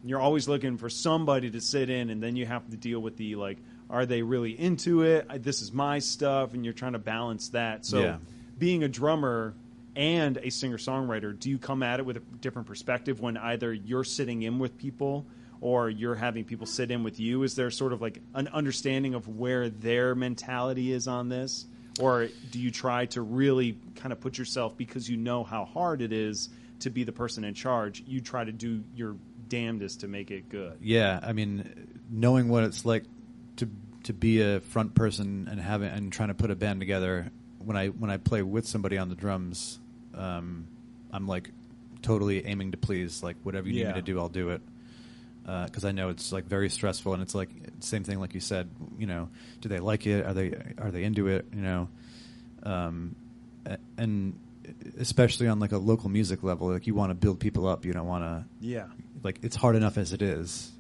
you're 0.03 0.19
always 0.19 0.47
looking 0.47 0.77
for 0.77 0.89
somebody 0.89 1.49
to 1.51 1.61
sit 1.61 1.89
in, 1.89 2.09
and 2.09 2.21
then 2.21 2.35
you 2.35 2.45
have 2.45 2.69
to 2.69 2.77
deal 2.77 2.99
with 2.99 3.17
the 3.17 3.35
like, 3.35 3.57
are 3.89 4.05
they 4.05 4.21
really 4.21 4.51
into 4.59 5.03
it? 5.03 5.25
I, 5.29 5.37
this 5.37 5.61
is 5.61 5.71
my 5.73 5.99
stuff, 5.99 6.53
and 6.53 6.63
you're 6.63 6.73
trying 6.73 6.93
to 6.93 6.99
balance 6.99 7.49
that. 7.49 7.85
So, 7.85 8.01
Yeah. 8.01 8.17
being 8.57 8.83
a 8.83 8.87
drummer 8.87 9.53
and 9.95 10.37
a 10.37 10.49
singer 10.49 10.77
songwriter, 10.77 11.37
do 11.37 11.49
you 11.49 11.57
come 11.57 11.81
at 11.83 11.99
it 11.99 12.05
with 12.05 12.17
a 12.17 12.21
different 12.41 12.67
perspective 12.67 13.19
when 13.19 13.37
either 13.37 13.73
you're 13.73 14.03
sitting 14.03 14.43
in 14.43 14.59
with 14.59 14.77
people 14.77 15.25
or 15.61 15.89
you're 15.89 16.15
having 16.15 16.43
people 16.43 16.67
sit 16.67 16.91
in 16.91 17.03
with 17.03 17.19
you? 17.19 17.43
Is 17.43 17.55
there 17.55 17.71
sort 17.71 17.93
of 17.93 18.01
like 18.01 18.21
an 18.35 18.47
understanding 18.49 19.15
of 19.15 19.27
where 19.27 19.69
their 19.69 20.13
mentality 20.13 20.91
is 20.91 21.07
on 21.07 21.29
this? 21.29 21.65
Or 21.99 22.29
do 22.51 22.59
you 22.59 22.71
try 22.71 23.05
to 23.07 23.21
really 23.21 23.77
kind 23.95 24.11
of 24.11 24.19
put 24.19 24.37
yourself 24.37 24.77
because 24.77 25.09
you 25.09 25.17
know 25.17 25.43
how 25.43 25.65
hard 25.65 26.01
it 26.01 26.11
is 26.11 26.49
to 26.81 26.89
be 26.89 27.03
the 27.03 27.11
person 27.11 27.43
in 27.43 27.53
charge? 27.53 28.03
You 28.05 28.21
try 28.21 28.43
to 28.43 28.51
do 28.51 28.83
your 28.95 29.15
damnedest 29.47 30.01
to 30.01 30.07
make 30.07 30.31
it 30.31 30.49
good. 30.49 30.77
Yeah, 30.81 31.19
I 31.21 31.33
mean, 31.33 32.01
knowing 32.09 32.49
what 32.49 32.63
it's 32.63 32.85
like 32.85 33.03
to 33.57 33.69
to 34.03 34.13
be 34.13 34.41
a 34.41 34.59
front 34.59 34.95
person 34.95 35.47
and 35.49 35.59
having 35.59 35.89
and 35.89 36.11
trying 36.11 36.29
to 36.29 36.35
put 36.35 36.51
a 36.51 36.55
band 36.55 36.79
together. 36.79 37.31
When 37.59 37.75
I 37.75 37.87
when 37.87 38.09
I 38.09 38.17
play 38.17 38.41
with 38.41 38.67
somebody 38.67 38.97
on 38.97 39.09
the 39.09 39.15
drums, 39.15 39.79
um, 40.13 40.67
I'm 41.11 41.27
like 41.27 41.51
totally 42.01 42.45
aiming 42.45 42.71
to 42.71 42.77
please. 42.77 43.23
Like 43.23 43.37
whatever 43.43 43.67
you 43.67 43.83
need 43.83 43.87
me 43.87 43.93
to 43.93 44.01
do, 44.01 44.19
I'll 44.19 44.29
do 44.29 44.51
it. 44.51 44.61
Because 45.65 45.85
I 45.85 45.93
know 45.93 46.09
it's 46.09 46.33
like 46.33 46.43
very 46.45 46.67
stressful, 46.69 47.13
and 47.13 47.23
it's 47.23 47.33
like 47.33 47.49
same 47.79 48.03
thing 48.03 48.19
like 48.19 48.33
you 48.33 48.41
said. 48.41 48.69
You 48.99 49.07
know, 49.07 49.29
do 49.61 49.69
they 49.69 49.79
like 49.79 50.05
it? 50.05 50.25
Are 50.25 50.33
they 50.33 50.53
are 50.77 50.91
they 50.91 51.03
into 51.05 51.27
it? 51.29 51.45
You 51.55 51.61
know, 51.61 51.87
um, 52.63 53.15
and 53.97 54.37
especially 54.99 55.47
on 55.47 55.59
like 55.59 55.71
a 55.71 55.77
local 55.77 56.09
music 56.09 56.43
level, 56.43 56.67
like 56.67 56.87
you 56.87 56.93
want 56.95 57.11
to 57.11 57.15
build 57.15 57.39
people 57.39 57.67
up. 57.67 57.85
You 57.85 57.93
don't 57.93 58.07
want 58.07 58.23
to 58.23 58.45
Yeah. 58.59 58.87
like 59.23 59.39
it's 59.41 59.55
hard 59.55 59.75
enough 59.77 59.97
as 59.97 60.11
it 60.13 60.21
is. 60.21 60.71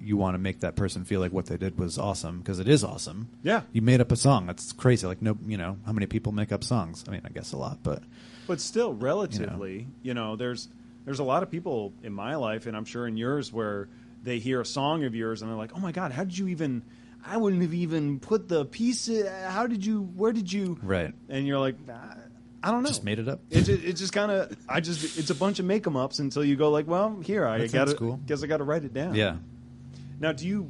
You 0.00 0.16
want 0.16 0.34
to 0.34 0.38
make 0.38 0.60
that 0.60 0.74
person 0.74 1.04
feel 1.04 1.20
like 1.20 1.32
what 1.32 1.46
they 1.46 1.56
did 1.56 1.78
was 1.78 1.98
awesome 1.98 2.38
because 2.40 2.58
it 2.58 2.66
is 2.68 2.82
awesome. 2.82 3.28
Yeah. 3.44 3.62
you 3.72 3.80
made 3.82 4.00
up 4.00 4.10
a 4.10 4.16
song. 4.16 4.46
That's 4.46 4.72
crazy. 4.72 5.06
Like 5.06 5.22
no, 5.22 5.38
you 5.46 5.56
know, 5.56 5.76
how 5.86 5.92
many 5.92 6.06
people 6.06 6.32
make 6.32 6.50
up 6.50 6.64
songs? 6.64 7.04
I 7.06 7.12
mean, 7.12 7.20
I 7.24 7.28
guess 7.28 7.52
a 7.52 7.56
lot, 7.56 7.78
but 7.84 8.02
But 8.48 8.60
still, 8.60 8.92
relatively, 8.94 9.86
you 10.02 10.14
know, 10.14 10.34
there's 10.34 10.68
there's 11.04 11.20
a 11.20 11.24
lot 11.24 11.42
of 11.44 11.50
people 11.50 11.92
in 12.02 12.12
my 12.12 12.34
life, 12.34 12.66
and 12.66 12.76
I'm 12.76 12.84
sure 12.84 13.06
in 13.06 13.16
yours, 13.16 13.52
where 13.52 13.88
they 14.22 14.38
hear 14.38 14.60
a 14.60 14.66
song 14.66 15.04
of 15.04 15.14
yours 15.14 15.42
and 15.42 15.50
they're 15.50 15.58
like, 15.58 15.72
"Oh 15.76 15.80
my 15.80 15.92
god, 15.92 16.12
how 16.12 16.24
did 16.24 16.36
you 16.36 16.48
even? 16.48 16.82
I 17.26 17.36
wouldn't 17.36 17.62
have 17.62 17.74
even 17.74 18.20
put 18.20 18.48
the 18.48 18.64
piece. 18.64 19.10
How 19.46 19.66
did 19.66 19.84
you? 19.84 20.02
Where 20.02 20.32
did 20.32 20.52
you? 20.52 20.78
right, 20.82 21.12
And 21.28 21.46
you're 21.46 21.58
like, 21.58 21.76
"I- 21.90 22.16
I 22.60 22.72
don't 22.72 22.82
know. 22.82 22.88
just 22.88 23.04
made 23.04 23.20
it 23.20 23.28
up. 23.28 23.40
It 23.50 23.62
just, 23.62 23.84
it 23.84 23.92
just 23.94 24.12
kind 24.12 24.32
of, 24.32 24.56
I 24.68 24.80
just, 24.80 25.16
it's 25.16 25.30
a 25.30 25.34
bunch 25.34 25.60
of 25.60 25.64
make 25.64 25.86
'em 25.86 25.96
ups 25.96 26.18
until 26.18 26.44
you 26.44 26.56
go 26.56 26.70
like, 26.72 26.88
well, 26.88 27.20
here 27.20 27.46
I 27.46 27.58
That 27.58 27.72
got 27.72 27.86
to, 27.86 27.94
cool. 27.94 28.18
guess 28.26 28.42
I 28.42 28.48
got 28.48 28.56
to 28.56 28.64
write 28.64 28.82
it 28.82 28.92
down. 28.92 29.14
yeah. 29.14 29.36
Now, 30.18 30.32
do 30.32 30.46
you 30.46 30.68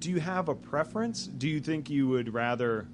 do 0.00 0.10
you 0.10 0.18
have 0.18 0.48
a 0.48 0.54
preference? 0.56 1.26
Do 1.28 1.48
you 1.48 1.60
think 1.60 1.90
you 1.90 2.08
would 2.08 2.34
rather? 2.34 2.88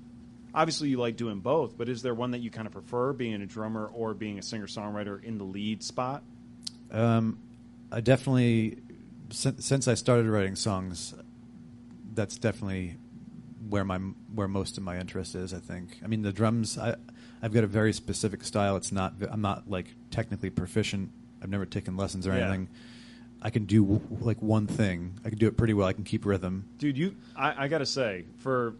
Obviously, 0.54 0.90
you 0.90 0.98
like 0.98 1.16
doing 1.16 1.40
both, 1.40 1.78
but 1.78 1.88
is 1.88 2.02
there 2.02 2.14
one 2.14 2.32
that 2.32 2.40
you 2.40 2.50
kind 2.50 2.66
of 2.66 2.72
prefer, 2.74 3.14
being 3.14 3.40
a 3.40 3.46
drummer 3.46 3.86
or 3.86 4.12
being 4.12 4.38
a 4.38 4.42
singer 4.42 4.66
songwriter 4.66 5.22
in 5.24 5.38
the 5.38 5.44
lead 5.44 5.82
spot? 5.82 6.22
Um, 6.90 7.38
I 7.90 8.00
definitely 8.02 8.76
since, 9.30 9.64
since 9.64 9.88
I 9.88 9.94
started 9.94 10.26
writing 10.26 10.56
songs, 10.56 11.14
that's 12.14 12.36
definitely 12.38 12.96
where 13.68 13.84
my 13.84 13.98
where 14.34 14.48
most 14.48 14.78
of 14.78 14.82
my 14.82 14.98
interest 14.98 15.34
is. 15.34 15.52
I 15.54 15.58
think. 15.58 15.98
I 16.02 16.06
mean, 16.06 16.22
the 16.22 16.32
drums. 16.32 16.78
I 16.78 16.96
I've 17.42 17.52
got 17.52 17.62
a 17.64 17.68
very 17.68 17.92
specific 17.92 18.42
style. 18.44 18.76
It's 18.76 18.92
not. 18.92 19.14
I'm 19.30 19.40
not 19.42 19.68
like 19.70 19.94
technically 20.10 20.50
proficient. 20.50 21.10
I've 21.42 21.50
never 21.50 21.66
taken 21.66 21.96
lessons 21.96 22.26
or 22.26 22.30
Yeah. 22.30 22.44
anything. 22.46 22.68
I 23.40 23.50
can 23.50 23.66
do 23.66 23.82
w- 23.84 24.00
like 24.20 24.42
one 24.42 24.66
thing. 24.66 25.20
I 25.24 25.28
can 25.28 25.38
do 25.38 25.46
it 25.46 25.56
pretty 25.56 25.72
well. 25.74 25.86
I 25.86 25.92
can 25.92 26.02
keep 26.02 26.26
rhythm. 26.26 26.68
Dude, 26.78 26.98
you, 26.98 27.14
I, 27.36 27.64
I 27.66 27.68
got 27.68 27.78
to 27.78 27.86
say, 27.86 28.24
for 28.38 28.74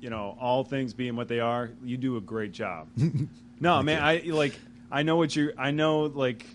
you 0.00 0.08
know, 0.08 0.34
all 0.40 0.64
things 0.64 0.94
being 0.94 1.14
what 1.16 1.28
they 1.28 1.40
are, 1.40 1.70
you 1.84 1.98
do 1.98 2.16
a 2.16 2.20
great 2.22 2.52
job. 2.52 2.88
no, 3.60 3.82
man, 3.82 4.02
I 4.02 4.22
like, 4.24 4.58
I 4.90 5.02
know 5.02 5.16
what 5.16 5.36
you, 5.36 5.52
I 5.58 5.72
know 5.72 6.04
like, 6.04 6.46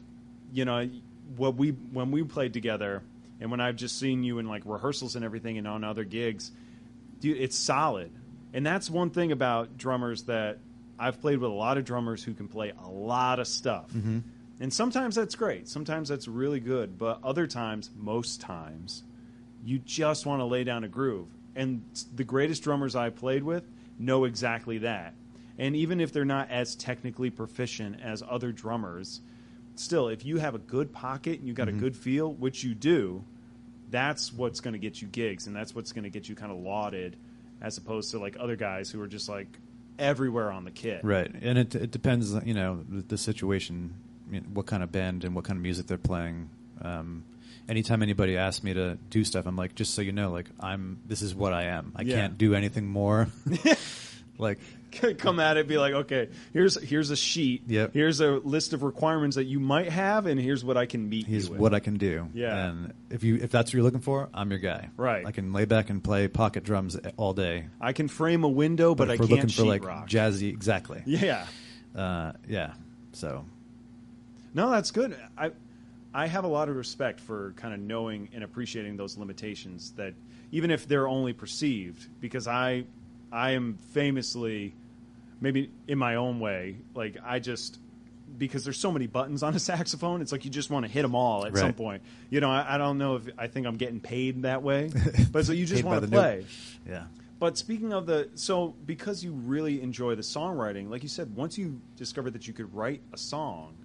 you 0.52 0.66
know, 0.66 0.90
what 1.38 1.54
we 1.56 1.70
when 1.70 2.10
we 2.10 2.24
played 2.24 2.54
together, 2.54 3.04
and 3.40 3.52
when 3.52 3.60
I've 3.60 3.76
just 3.76 4.00
seen 4.00 4.24
you 4.24 4.40
in 4.40 4.48
like 4.48 4.64
rehearsals 4.66 5.16
and 5.16 5.26
everything, 5.26 5.58
and 5.58 5.68
on 5.68 5.84
other 5.84 6.04
gigs, 6.04 6.52
dude, 7.20 7.38
it's 7.38 7.58
solid. 7.58 8.12
And 8.54 8.66
that's 8.66 8.90
one 8.90 9.10
thing 9.10 9.32
about 9.32 9.78
drummers 9.78 10.24
that 10.24 10.60
I've 10.98 11.20
played 11.20 11.40
with 11.40 11.52
a 11.52 11.54
lot 11.54 11.78
of 11.78 11.86
drummers 11.86 12.24
who 12.24 12.34
can 12.34 12.48
play 12.48 12.72
a 12.82 12.90
lot 12.90 13.40
of 13.40 13.48
stuff. 13.48 13.92
Mm-hmm. 13.92 14.20
And 14.62 14.74
sometimes 14.74 15.16
that's 15.16 15.36
great. 15.36 15.68
Sometimes 15.68 16.08
that's 16.08 16.28
really 16.28 16.62
good. 16.62 16.98
But 16.98 17.20
other 17.24 17.48
times, 17.48 17.90
most 17.98 18.40
times, 18.40 19.04
you 19.66 19.80
just 19.80 20.26
want 20.26 20.40
to 20.40 20.46
lay 20.46 20.64
down 20.64 20.86
a 20.86 20.88
groove. 20.88 21.28
And 21.56 21.84
the 22.16 22.24
greatest 22.24 22.64
drummers 22.64 22.96
I 22.96 23.10
played 23.10 23.44
with 23.44 23.64
know 24.00 24.24
exactly 24.24 24.78
that. 24.80 25.14
And 25.58 25.76
even 25.76 26.00
if 26.00 26.14
they're 26.14 26.26
not 26.26 26.50
as 26.50 26.76
technically 26.76 27.30
proficient 27.30 28.02
as 28.02 28.24
other 28.28 28.52
drummers, 28.52 29.22
still, 29.80 30.08
if 30.10 30.26
you 30.26 30.38
have 30.38 30.56
a 30.56 30.60
good 30.60 30.92
pocket 30.94 31.40
and 31.40 31.48
you've 31.48 31.58
got 31.58 31.68
a 31.68 31.72
good 31.74 31.96
feel, 31.96 32.34
which 32.34 32.64
you 32.64 32.74
do, 32.76 33.24
that's 33.92 34.34
what's 34.34 34.60
going 34.60 34.74
to 34.74 34.80
get 34.80 35.02
you 35.02 35.08
gigs 35.08 35.48
and 35.48 35.56
that's 35.56 35.74
what's 35.76 35.92
going 35.92 36.04
to 36.04 36.10
get 36.10 36.28
you 36.28 36.36
kind 36.36 36.52
of 36.52 36.58
lauded 36.60 37.16
as 37.62 37.78
opposed 37.78 38.12
to 38.12 38.20
like 38.20 38.36
other 38.40 38.56
guys 38.56 38.90
who 38.90 39.02
are 39.02 39.08
just 39.08 39.30
like 39.30 39.48
everywhere 40.00 40.52
on 40.52 40.66
the 40.66 40.72
kit. 40.72 41.02
Right, 41.04 41.32
and 41.42 41.58
it 41.58 41.74
it 41.76 41.92
depends, 41.92 42.34
you 42.46 42.54
know, 42.54 42.84
the, 42.90 43.02
the 43.02 43.18
situation, 43.18 43.94
I 44.28 44.32
mean, 44.32 44.44
what 44.54 44.66
kind 44.66 44.84
of 44.84 44.92
band 44.92 45.24
and 45.24 45.36
what 45.36 45.46
kind 45.46 45.58
of 45.58 45.64
music 45.64 45.88
they're 45.88 45.98
playing. 45.98 46.50
Um, 46.82 47.24
anytime 47.70 48.04
anybody 48.04 48.38
asks 48.38 48.64
me 48.64 48.74
to 48.74 48.98
do 49.10 49.24
stuff, 49.24 49.46
I'm 49.46 49.56
like, 49.56 49.76
just 49.76 49.94
so 49.94 50.02
you 50.02 50.12
know, 50.12 50.32
like 50.32 50.48
I'm, 50.60 51.00
this 51.06 51.22
is 51.22 51.34
what 51.34 51.54
I 51.54 51.66
am. 51.66 51.94
I 51.96 52.02
Yeah. 52.02 52.16
can't 52.16 52.38
do 52.38 52.56
anything 52.56 52.88
more. 52.88 53.30
like, 54.38 54.60
Come 55.18 55.40
at 55.40 55.58
it, 55.58 55.68
be 55.68 55.78
like, 55.78 55.94
okay, 55.94 56.30
here's 56.54 56.82
here's 56.82 57.10
a 57.10 57.16
sheet. 57.16 57.64
Yep. 57.68 57.94
Here's 57.94 58.22
a 58.22 58.30
list 58.32 58.74
of 58.74 58.84
requirements 58.84 59.36
that 59.36 59.44
you 59.46 59.60
might 59.60 59.90
have, 59.90 60.26
and 60.26 60.40
here's 60.40 60.64
what 60.64 60.78
I 60.78 60.86
can 60.86 61.10
meet 61.10 61.28
here's 61.28 61.46
you 61.46 61.52
with. 61.52 61.60
what 61.60 61.74
I 61.74 61.80
can 61.80 61.98
do. 61.98 62.30
Yeah. 62.34 62.68
and 62.68 62.94
if 63.10 63.24
you 63.24 63.36
if 63.36 63.52
that's 63.52 63.70
what 63.70 63.74
you're 63.74 63.84
looking 63.84 64.00
for, 64.00 64.30
I'm 64.34 64.50
your 64.52 64.60
guy. 64.60 64.90
Right. 64.98 65.26
I 65.26 65.32
can 65.32 65.54
lay 65.54 65.66
back 65.66 65.90
and 65.90 66.04
play 66.04 66.28
pocket 66.28 66.64
drums 66.64 66.98
all 67.18 67.34
day. 67.34 67.66
I 67.82 67.94
can 67.94 68.08
frame 68.08 68.44
a 68.44 68.50
window, 68.50 68.96
but, 68.96 69.10
if 69.10 69.20
I 69.20 69.24
we're 69.24 69.28
can't 69.28 69.32
looking 69.32 69.50
for 69.50 69.64
like 69.64 69.82
sheetrock. 69.82 70.10
jazzy, 70.10 70.50
exactly. 70.50 71.04
Yeah. 71.06 71.46
Uh, 71.96 72.34
yeah. 72.48 72.74
So 73.14 73.46
No, 74.54 74.70
that's 74.70 74.92
good. 74.92 75.18
I 75.38 75.52
I 76.14 76.28
have 76.28 76.46
a 76.46 76.50
lot 76.50 76.70
of 76.70 76.76
respect 76.76 77.20
for 77.20 77.54
kind 77.58 77.74
of 77.74 77.80
knowing 77.80 78.30
and 78.34 78.44
appreciating 78.44 78.96
those 78.96 79.18
limitations 79.18 79.92
that 79.98 80.14
even 80.52 80.72
if 80.72 80.88
they're 80.88 81.08
only 81.08 81.34
perceived 81.34 82.08
because 82.22 82.48
I 82.48 82.86
I 83.36 83.52
am 83.52 83.78
famously 83.92 84.74
maybe 85.42 85.70
in 85.88 85.98
my 85.98 86.16
own 86.16 86.40
way 86.40 86.78
like 86.94 87.18
I 87.24 87.40
just 87.40 87.78
because 88.38 88.64
there's 88.64 88.80
so 88.80 88.92
many 88.92 89.08
buttons 89.08 89.44
on 89.44 89.54
a 89.54 89.60
saxophone 89.72 90.22
it's 90.22 90.32
like 90.32 90.46
you 90.46 90.52
just 90.52 90.70
want 90.70 90.86
to 90.86 90.92
hit 90.92 91.02
them 91.02 91.16
all 91.16 91.46
at 91.46 91.56
some 91.58 91.74
point. 91.74 92.02
You 92.30 92.40
know, 92.40 92.50
I, 92.50 92.76
I 92.76 92.78
don't 92.78 92.98
know 92.98 93.18
if 93.18 93.30
I 93.38 93.48
think 93.48 93.68
I'm 93.68 93.78
getting 93.78 94.00
paid 94.00 94.44
that 94.44 94.64
way, 94.64 94.90
but 95.32 95.46
so 95.46 95.52
you 95.52 95.66
just 95.66 95.84
want 95.84 96.02
to 96.02 96.08
play. 96.10 96.46
yeah. 96.88 97.04
But 97.38 97.58
speaking 97.58 97.92
of 97.92 98.06
the, 98.06 98.30
so 98.36 98.74
because 98.86 99.24
you 99.24 99.34
really 99.34 99.82
enjoy 99.82 100.16
the 100.16 100.22
songwriting, 100.22 100.90
like 100.90 101.04
you 101.04 101.10
said, 101.10 101.36
once 101.36 101.58
you 101.58 101.82
discovered 101.98 102.32
that 102.32 102.48
you 102.48 102.54
could 102.54 102.74
write 102.74 103.02
a 103.14 103.18
song, 103.18 103.76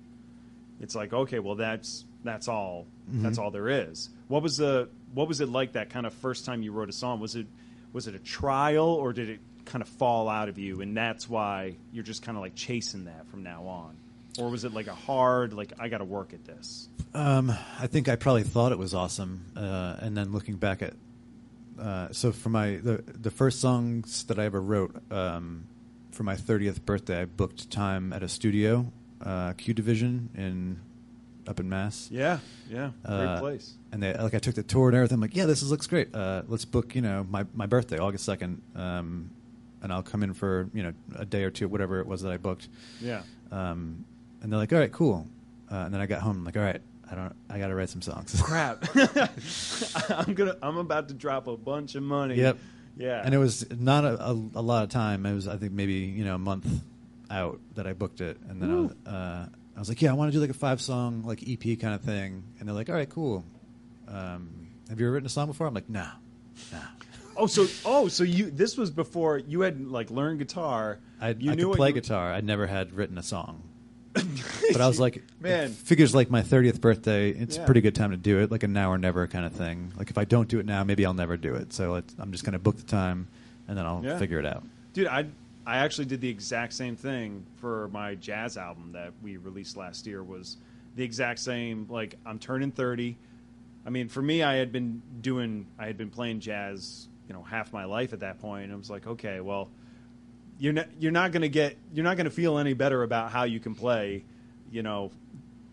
it's 0.80 0.94
like 0.94 1.12
okay, 1.12 1.40
well 1.40 1.56
that's 1.56 2.04
that's 2.22 2.48
all 2.48 2.86
that's 3.08 3.38
all 3.38 3.50
there 3.50 3.68
is. 3.68 4.10
What 4.28 4.42
was 4.42 4.56
the 4.56 4.88
what 5.14 5.26
was 5.26 5.40
it 5.40 5.48
like 5.48 5.72
that 5.72 5.90
kind 5.90 6.06
of 6.06 6.14
first 6.14 6.44
time 6.44 6.62
you 6.62 6.72
wrote 6.72 6.88
a 6.88 6.92
song? 6.92 7.18
Was 7.18 7.34
it 7.34 7.46
was 7.92 8.06
it 8.06 8.14
a 8.14 8.18
trial 8.18 8.88
or 8.88 9.12
did 9.12 9.28
it 9.28 9.40
kind 9.64 9.82
of 9.82 9.88
fall 9.88 10.28
out 10.28 10.48
of 10.48 10.58
you, 10.58 10.80
and 10.80 10.96
that's 10.96 11.28
why 11.28 11.76
you're 11.92 12.04
just 12.04 12.22
kind 12.22 12.36
of 12.36 12.42
like 12.42 12.54
chasing 12.54 13.04
that 13.04 13.26
from 13.28 13.42
now 13.42 13.66
on, 13.66 13.96
or 14.38 14.48
was 14.48 14.64
it 14.64 14.74
like 14.74 14.86
a 14.86 14.94
hard 14.94 15.52
like 15.52 15.72
I 15.78 15.88
got 15.88 15.98
to 15.98 16.04
work 16.04 16.32
at 16.32 16.44
this? 16.44 16.88
Um, 17.14 17.52
I 17.78 17.86
think 17.86 18.08
I 18.08 18.16
probably 18.16 18.44
thought 18.44 18.72
it 18.72 18.78
was 18.78 18.94
awesome, 18.94 19.44
uh, 19.56 19.96
and 20.00 20.16
then 20.16 20.32
looking 20.32 20.56
back 20.56 20.82
at 20.82 20.94
uh, 21.80 22.08
so 22.12 22.32
for 22.32 22.50
my 22.50 22.76
the 22.76 23.02
the 23.06 23.30
first 23.30 23.60
songs 23.60 24.24
that 24.24 24.38
I 24.38 24.44
ever 24.44 24.60
wrote 24.60 24.94
um, 25.10 25.66
for 26.10 26.22
my 26.24 26.36
thirtieth 26.36 26.84
birthday, 26.84 27.22
I 27.22 27.24
booked 27.24 27.70
time 27.70 28.12
at 28.12 28.22
a 28.22 28.28
studio, 28.28 28.92
uh, 29.24 29.52
Q 29.54 29.74
Division 29.74 30.30
in 30.36 30.80
up 31.50 31.60
in 31.60 31.68
Mass. 31.68 32.08
Yeah, 32.10 32.38
yeah, 32.70 32.90
great 33.04 33.14
Uh, 33.16 33.40
place. 33.40 33.74
And 33.92 34.02
they 34.02 34.14
like 34.14 34.34
I 34.34 34.38
took 34.38 34.54
the 34.54 34.62
tour 34.62 34.88
and 34.88 34.96
everything. 34.96 35.16
I'm 35.16 35.20
like, 35.20 35.36
yeah, 35.36 35.46
this 35.46 35.62
is, 35.62 35.70
looks 35.70 35.86
great. 35.86 36.14
Uh, 36.14 36.42
let's 36.48 36.64
book, 36.64 36.94
you 36.94 37.02
know, 37.02 37.26
my 37.28 37.44
my 37.54 37.66
birthday, 37.66 37.98
August 37.98 38.24
second, 38.24 38.62
um, 38.76 39.30
and 39.82 39.92
I'll 39.92 40.02
come 40.02 40.22
in 40.22 40.32
for 40.32 40.68
you 40.72 40.82
know 40.84 40.92
a 41.16 41.26
day 41.26 41.42
or 41.44 41.50
two, 41.50 41.68
whatever 41.68 42.00
it 42.00 42.06
was 42.06 42.22
that 42.22 42.32
I 42.32 42.36
booked. 42.38 42.68
Yeah. 43.00 43.22
Um, 43.50 44.04
and 44.40 44.50
they're 44.52 44.58
like, 44.60 44.72
all 44.72 44.78
right, 44.78 44.92
cool. 44.92 45.26
Uh, 45.70 45.76
and 45.84 45.92
then 45.94 46.00
I 46.00 46.06
got 46.06 46.20
home, 46.22 46.38
I'm 46.38 46.44
like, 46.44 46.56
all 46.56 46.62
right, 46.62 46.80
I 47.10 47.14
don't, 47.14 47.34
I 47.50 47.58
got 47.58 47.68
to 47.68 47.74
write 47.74 47.90
some 47.90 48.00
songs. 48.02 48.40
crap 48.44 48.84
i'm 50.10 50.34
gonna 50.34 50.56
i'm 50.62 50.76
about 50.78 51.08
to 51.08 51.14
drop 51.14 51.46
a 51.46 51.56
bunch 51.56 51.94
of 51.94 52.02
money 52.02 52.36
Yep. 52.36 52.58
yeah 52.96 53.22
and 53.24 53.34
it 53.34 53.38
was 53.38 53.66
not 53.78 54.04
a, 54.04 54.20
a, 54.20 54.32
a 54.54 54.62
lot 54.62 54.82
of 54.84 54.88
time. 54.90 55.26
It 55.26 55.34
was, 55.34 55.46
I 55.48 55.56
think, 55.56 55.72
maybe 55.72 55.94
you 55.94 56.24
know 56.24 56.34
a 56.36 56.38
month 56.38 56.66
out 57.30 57.60
that 57.76 57.86
I 57.86 57.92
booked 57.92 58.20
it, 58.20 58.38
and 58.48 58.60
then 58.60 58.70
I 58.70 58.74
was, 58.80 58.92
uh, 59.06 59.46
I 59.76 59.78
was 59.78 59.88
like, 59.88 60.02
yeah, 60.02 60.10
I 60.10 60.14
want 60.14 60.30
to 60.32 60.36
do 60.36 60.40
like 60.40 60.50
a 60.50 60.54
five 60.54 60.80
song 60.80 61.22
like 61.24 61.42
EP 61.48 61.78
kind 61.80 61.94
of 61.94 62.02
thing. 62.02 62.42
And 62.58 62.68
they're 62.68 62.74
like, 62.74 62.88
all 62.88 62.94
right, 62.94 63.08
cool. 63.08 63.44
Um, 64.08 64.50
have 64.88 64.98
you 65.00 65.06
ever 65.06 65.14
written 65.14 65.26
a 65.26 65.30
song 65.30 65.46
before? 65.46 65.66
I'm 65.66 65.74
like, 65.74 65.88
nah, 65.88 66.08
nah. 66.72 66.78
oh 67.36 67.46
so 67.46 67.66
oh 67.84 68.08
so 68.08 68.24
you 68.24 68.50
this 68.50 68.76
was 68.76 68.90
before 68.90 69.38
you 69.38 69.60
had 69.60 69.80
like 69.86 70.10
learned 70.10 70.40
guitar 70.40 70.98
I, 71.20 71.30
you 71.30 71.52
I 71.52 71.54
knew 71.54 71.68
could 71.68 71.76
play 71.76 71.88
you- 71.88 71.94
guitar. 71.94 72.32
I 72.32 72.40
never 72.40 72.66
had 72.66 72.92
written 72.92 73.16
a 73.18 73.22
song. 73.22 73.62
but 74.12 74.80
I 74.80 74.88
was 74.88 74.98
like, 74.98 75.22
Man. 75.38 75.70
figures 75.70 76.12
like 76.16 76.30
my 76.30 76.42
30th 76.42 76.80
birthday, 76.80 77.30
it's 77.30 77.56
Yeah. 77.56 77.62
a 77.62 77.66
pretty 77.66 77.80
good 77.80 77.94
time 77.94 78.10
to 78.10 78.16
do 78.16 78.40
it, 78.40 78.50
like 78.50 78.64
a 78.64 78.68
now 78.68 78.90
or 78.90 78.98
never 78.98 79.28
kind 79.28 79.46
of 79.46 79.52
thing. 79.52 79.92
Like 79.96 80.10
if 80.10 80.18
I 80.18 80.24
don't 80.24 80.48
do 80.48 80.58
it 80.58 80.66
now, 80.66 80.82
maybe 80.82 81.06
I'll 81.06 81.14
never 81.14 81.36
do 81.36 81.54
it. 81.54 81.72
So 81.72 81.94
I'm 82.18 82.32
just 82.32 82.42
going 82.42 82.54
to 82.54 82.58
book 82.58 82.76
the 82.76 82.82
time 82.82 83.28
and 83.68 83.78
then 83.78 83.86
I'll 83.86 84.04
Yeah. 84.04 84.18
figure 84.18 84.40
it 84.40 84.46
out. 84.46 84.64
dude 84.94 85.06
i 85.06 85.26
i 85.70 85.78
actually 85.78 86.04
did 86.04 86.20
the 86.20 86.28
exact 86.28 86.72
same 86.72 86.96
thing 86.96 87.46
for 87.56 87.88
my 87.88 88.14
jazz 88.16 88.56
album 88.56 88.92
that 88.92 89.12
we 89.22 89.36
released 89.36 89.76
last 89.76 90.06
year 90.06 90.22
was 90.22 90.56
the 90.96 91.04
exact 91.04 91.38
same 91.38 91.86
like 91.88 92.16
i'm 92.26 92.38
turning 92.38 92.70
30 92.70 93.16
i 93.86 93.90
mean 93.90 94.08
for 94.08 94.22
me 94.22 94.42
i 94.42 94.54
had 94.54 94.72
been 94.72 95.00
doing 95.20 95.66
i 95.78 95.86
had 95.86 95.96
been 95.96 96.10
playing 96.10 96.40
jazz 96.40 97.08
you 97.28 97.34
know 97.34 97.42
half 97.42 97.72
my 97.72 97.84
life 97.84 98.12
at 98.12 98.20
that 98.20 98.40
point 98.40 98.64
and 98.64 98.72
i 98.72 98.76
was 98.76 98.90
like 98.90 99.06
okay 99.06 99.40
well 99.40 99.70
you're 100.58 100.72
not 100.72 100.86
you're 100.98 101.12
not 101.12 101.32
going 101.32 101.42
to 101.42 101.48
get 101.48 101.76
you're 101.92 102.04
not 102.04 102.16
going 102.16 102.24
to 102.26 102.30
feel 102.30 102.58
any 102.58 102.74
better 102.74 103.02
about 103.02 103.30
how 103.30 103.44
you 103.44 103.60
can 103.60 103.74
play 103.74 104.24
you 104.70 104.82
know 104.82 105.10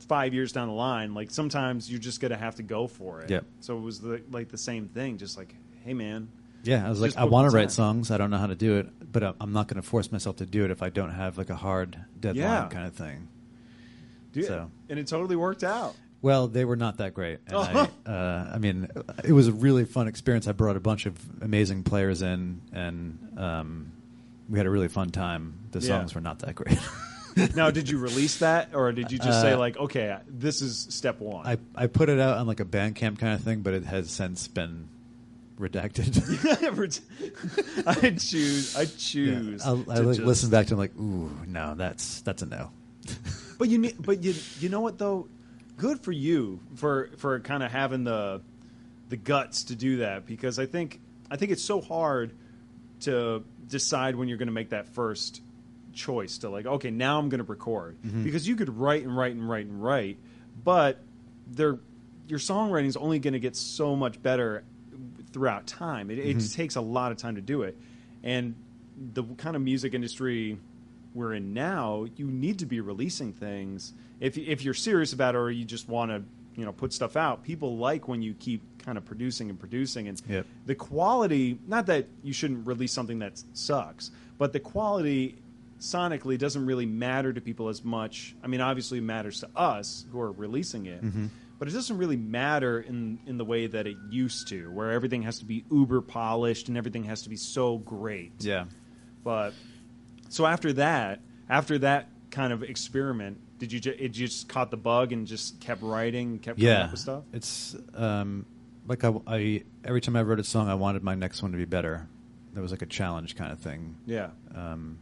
5 0.07 0.33
years 0.33 0.53
down 0.53 0.69
the 0.69 0.73
line. 0.73 1.13
Like 1.13 1.31
sometimes 1.31 1.91
you're 1.91 1.99
just 1.99 2.21
going 2.21 2.31
to 2.31 2.37
have 2.37 2.55
to 2.55 2.63
go 2.63 2.87
for 2.87 3.21
it. 3.21 3.29
Yep. 3.29 3.45
so 3.59 3.77
it 3.77 3.81
was 3.81 3.99
the, 3.99 4.21
like 4.31 4.47
the 4.47 4.57
same 4.57 4.87
thing 4.87 5.17
just 5.17 5.37
like 5.37 5.53
hey 5.83 5.93
man 5.93 6.29
Yeah, 6.67 6.85
I 6.85 6.89
was 6.89 6.99
like, 7.01 7.15
I 7.17 7.23
want 7.23 7.49
to 7.49 7.55
write 7.55 7.71
songs. 7.71 8.11
I 8.11 8.17
don't 8.17 8.29
know 8.29 8.37
how 8.37 8.47
to 8.47 8.55
do 8.55 8.77
it, 8.77 9.11
but 9.11 9.23
I'm 9.39 9.53
not 9.53 9.67
going 9.67 9.81
to 9.81 9.87
force 9.87 10.11
myself 10.11 10.37
to 10.37 10.45
do 10.45 10.65
it 10.65 10.71
if 10.71 10.83
I 10.83 10.89
don't 10.89 11.11
have 11.11 11.37
like 11.37 11.49
a 11.49 11.55
hard 11.55 11.97
deadline 12.19 12.43
Yeah. 12.43 12.67
kind 12.69 12.85
of 12.87 12.93
thing. 12.93 13.27
dude, 14.33 14.45
So- 14.45 14.69
and 14.89 14.99
it 14.99 15.07
totally 15.07 15.35
worked 15.35 15.63
out 15.63 15.95
Well, 16.21 16.47
they 16.47 16.65
were 16.65 16.75
not 16.75 16.97
that 16.97 17.13
great. 17.13 17.39
And 17.47 17.55
Oh. 17.55 17.61
I, 18.05 18.09
uh, 18.11 18.51
I 18.55 18.57
mean, 18.57 18.87
it 19.23 19.31
was 19.31 19.47
a 19.47 19.51
really 19.53 19.85
fun 19.85 20.07
experience. 20.07 20.47
I 20.47 20.51
brought 20.51 20.75
a 20.75 20.79
bunch 20.79 21.05
of 21.05 21.13
amazing 21.41 21.83
players 21.83 22.21
in, 22.21 22.59
and 22.73 23.17
um, 23.37 23.91
we 24.49 24.57
had 24.59 24.65
a 24.65 24.69
really 24.69 24.87
fun 24.89 25.09
time. 25.11 25.53
The 25.71 25.79
Yeah. 25.79 25.87
songs 25.99 26.15
were 26.15 26.21
not 26.21 26.39
that 26.39 26.55
great. 26.55 26.77
now, 27.55 27.69
did 27.71 27.87
you 27.89 27.99
release 27.99 28.39
that, 28.39 28.73
or 28.73 28.91
did 28.91 29.11
you 29.11 29.19
just 29.19 29.41
say 29.41 29.53
Uh, 29.53 29.59
like, 29.59 29.77
okay, 29.77 30.17
this 30.27 30.61
is 30.63 30.87
step 30.89 31.19
one? 31.21 31.45
I 31.45 31.57
I 31.75 31.85
put 31.87 32.09
it 32.09 32.19
out 32.19 32.37
on 32.39 32.47
like 32.47 32.59
a 32.59 32.65
Bandcamp 32.65 33.19
kind 33.19 33.33
of 33.33 33.41
thing, 33.41 33.61
but 33.61 33.73
it 33.75 33.85
has 33.85 34.09
since 34.09 34.47
been 34.47 34.87
redacted. 35.59 36.15
I 37.87 38.09
choose. 38.11 38.75
I 38.75 38.85
choose. 38.85 39.65
Yeah. 39.65 39.71
I 39.71 39.73
like 39.73 40.17
just- 40.17 40.19
listen 40.19 40.49
back 40.49 40.67
to. 40.67 40.73
it, 40.73 40.75
I'm 40.75 40.79
like, 40.79 40.95
ooh, 40.97 41.31
no, 41.47 41.75
that's 41.75 42.21
that's 42.21 42.41
a 42.41 42.45
no. 42.45 42.71
But 43.59 43.69
you, 43.69 43.91
but 43.99 44.23
you, 44.23 44.35
you 44.59 44.69
know 44.69 44.81
what 44.81 44.99
though? 44.99 45.27
Good 45.77 46.01
for 46.01 46.11
you 46.11 46.59
for 46.75 47.09
for 47.17 47.39
kind 47.39 47.63
of 47.63 47.71
having 47.71 48.03
the 48.03 48.41
the 49.09 49.17
guts 49.17 49.63
to 49.65 49.75
do 49.75 49.97
that 49.97 50.27
because 50.27 50.59
I 50.59 50.67
think 50.67 50.99
I 51.31 51.37
think 51.37 51.51
it's 51.51 51.63
so 51.63 51.81
hard 51.81 52.33
to 53.01 53.43
decide 53.67 54.15
when 54.15 54.27
you're 54.27 54.37
going 54.37 54.47
to 54.47 54.53
make 54.53 54.69
that 54.69 54.87
first 54.87 55.41
choice 55.93 56.39
to 56.39 56.49
like 56.49 56.67
okay 56.67 56.91
now 56.91 57.17
I'm 57.17 57.29
going 57.29 57.43
to 57.43 57.49
record 57.49 57.97
mm-hmm. 58.05 58.23
because 58.23 58.47
you 58.47 58.55
could 58.55 58.77
write 58.77 59.03
and 59.03 59.17
write 59.17 59.33
and 59.33 59.49
write 59.49 59.65
and 59.65 59.83
write 59.83 60.19
but 60.63 60.99
there 61.47 61.79
your 62.27 62.39
songwriting 62.39 62.85
is 62.85 62.97
only 62.97 63.17
going 63.19 63.33
to 63.33 63.39
get 63.39 63.55
so 63.55 63.95
much 63.95 64.21
better 64.21 64.63
throughout 65.31 65.67
time. 65.67 66.09
It, 66.09 66.19
it 66.19 66.37
mm-hmm. 66.37 66.55
takes 66.55 66.75
a 66.75 66.81
lot 66.81 67.11
of 67.11 67.17
time 67.17 67.35
to 67.35 67.41
do 67.41 67.63
it. 67.63 67.77
And 68.23 68.55
the 69.13 69.23
kind 69.37 69.55
of 69.55 69.61
music 69.61 69.93
industry 69.93 70.57
we're 71.13 71.33
in 71.33 71.53
now 71.53 72.05
you 72.15 72.25
need 72.27 72.59
to 72.59 72.65
be 72.65 72.79
releasing 72.79 73.33
things. 73.33 73.93
If 74.19 74.37
if 74.37 74.63
you're 74.63 74.73
serious 74.73 75.13
about 75.13 75.35
it 75.35 75.37
or 75.39 75.51
you 75.51 75.65
just 75.65 75.89
want 75.89 76.11
to 76.11 76.23
you 76.55 76.65
know 76.65 76.71
put 76.71 76.93
stuff 76.93 77.15
out 77.15 77.43
people 77.43 77.77
like 77.77 78.07
when 78.07 78.21
you 78.21 78.33
keep 78.33 78.61
kind 78.83 78.97
of 78.97 79.05
producing 79.05 79.49
and 79.49 79.59
producing. 79.59 80.07
And 80.07 80.21
Yep. 80.27 80.45
the 80.65 80.75
quality 80.75 81.59
not 81.67 81.87
that 81.87 82.07
you 82.23 82.33
shouldn't 82.33 82.67
release 82.67 82.91
something 82.91 83.19
that 83.19 83.41
sucks 83.53 84.11
but 84.37 84.53
the 84.53 84.59
quality 84.59 85.35
sonically 85.79 86.37
doesn't 86.37 86.65
really 86.65 86.85
matter 86.85 87.31
to 87.33 87.41
people 87.41 87.69
as 87.69 87.83
much. 87.83 88.35
I 88.43 88.47
mean 88.47 88.61
obviously 88.61 88.99
it 88.99 89.03
matters 89.03 89.39
to 89.41 89.49
us 89.55 90.05
who 90.11 90.19
are 90.19 90.31
releasing 90.31 90.85
it 90.85 91.03
mm-hmm. 91.03 91.27
But 91.59 91.67
it 91.67 91.71
doesn't 91.71 91.97
really 91.97 92.17
matter 92.17 92.79
in 92.81 93.19
in 93.25 93.37
the 93.37 93.45
way 93.45 93.67
that 93.67 93.87
it 93.87 93.97
used 94.09 94.47
to 94.49 94.71
where 94.71 94.91
everything 94.91 95.23
has 95.23 95.39
to 95.39 95.45
be 95.45 95.63
uber 95.71 96.01
polished 96.01 96.67
and 96.67 96.77
everything 96.77 97.03
has 97.05 97.21
to 97.23 97.29
be 97.29 97.35
so 97.35 97.77
great 97.79 98.31
Yeah. 98.39 98.65
but 99.23 99.53
so 100.29 100.45
after 100.45 100.73
that 100.73 101.19
after 101.49 101.77
that 101.79 102.09
kind 102.31 102.51
of 102.53 102.63
experiment 102.63 103.39
did 103.57 103.71
you 103.71 103.79
ju- 103.79 103.95
it 103.97 104.09
just 104.09 104.47
caught 104.47 104.69
the 104.69 104.77
bug 104.77 105.11
and 105.11 105.25
just 105.25 105.59
kept 105.59 105.81
writing 105.81 106.39
kept 106.39 106.57
coming 106.59 106.71
yeah, 106.71 106.83
up 106.85 106.91
with 106.91 106.99
stuff 106.99 107.23
It's 107.33 107.75
um, 107.95 108.45
like 108.87 109.03
I, 109.03 109.13
I 109.25 109.63
every 109.83 110.01
time 110.01 110.15
I 110.15 110.21
wrote 110.21 110.39
a 110.39 110.43
song, 110.43 110.69
I 110.69 110.75
wanted 110.75 111.03
my 111.03 111.15
next 111.15 111.41
one 111.41 111.51
to 111.51 111.57
be 111.57 111.65
better. 111.65 112.07
There 112.53 112.61
was 112.61 112.71
like 112.71 112.81
a 112.81 112.85
challenge 112.85 113.35
kind 113.35 113.51
of 113.51 113.59
thing. 113.59 113.95
yeah 114.05 114.29
Um, 114.55 114.97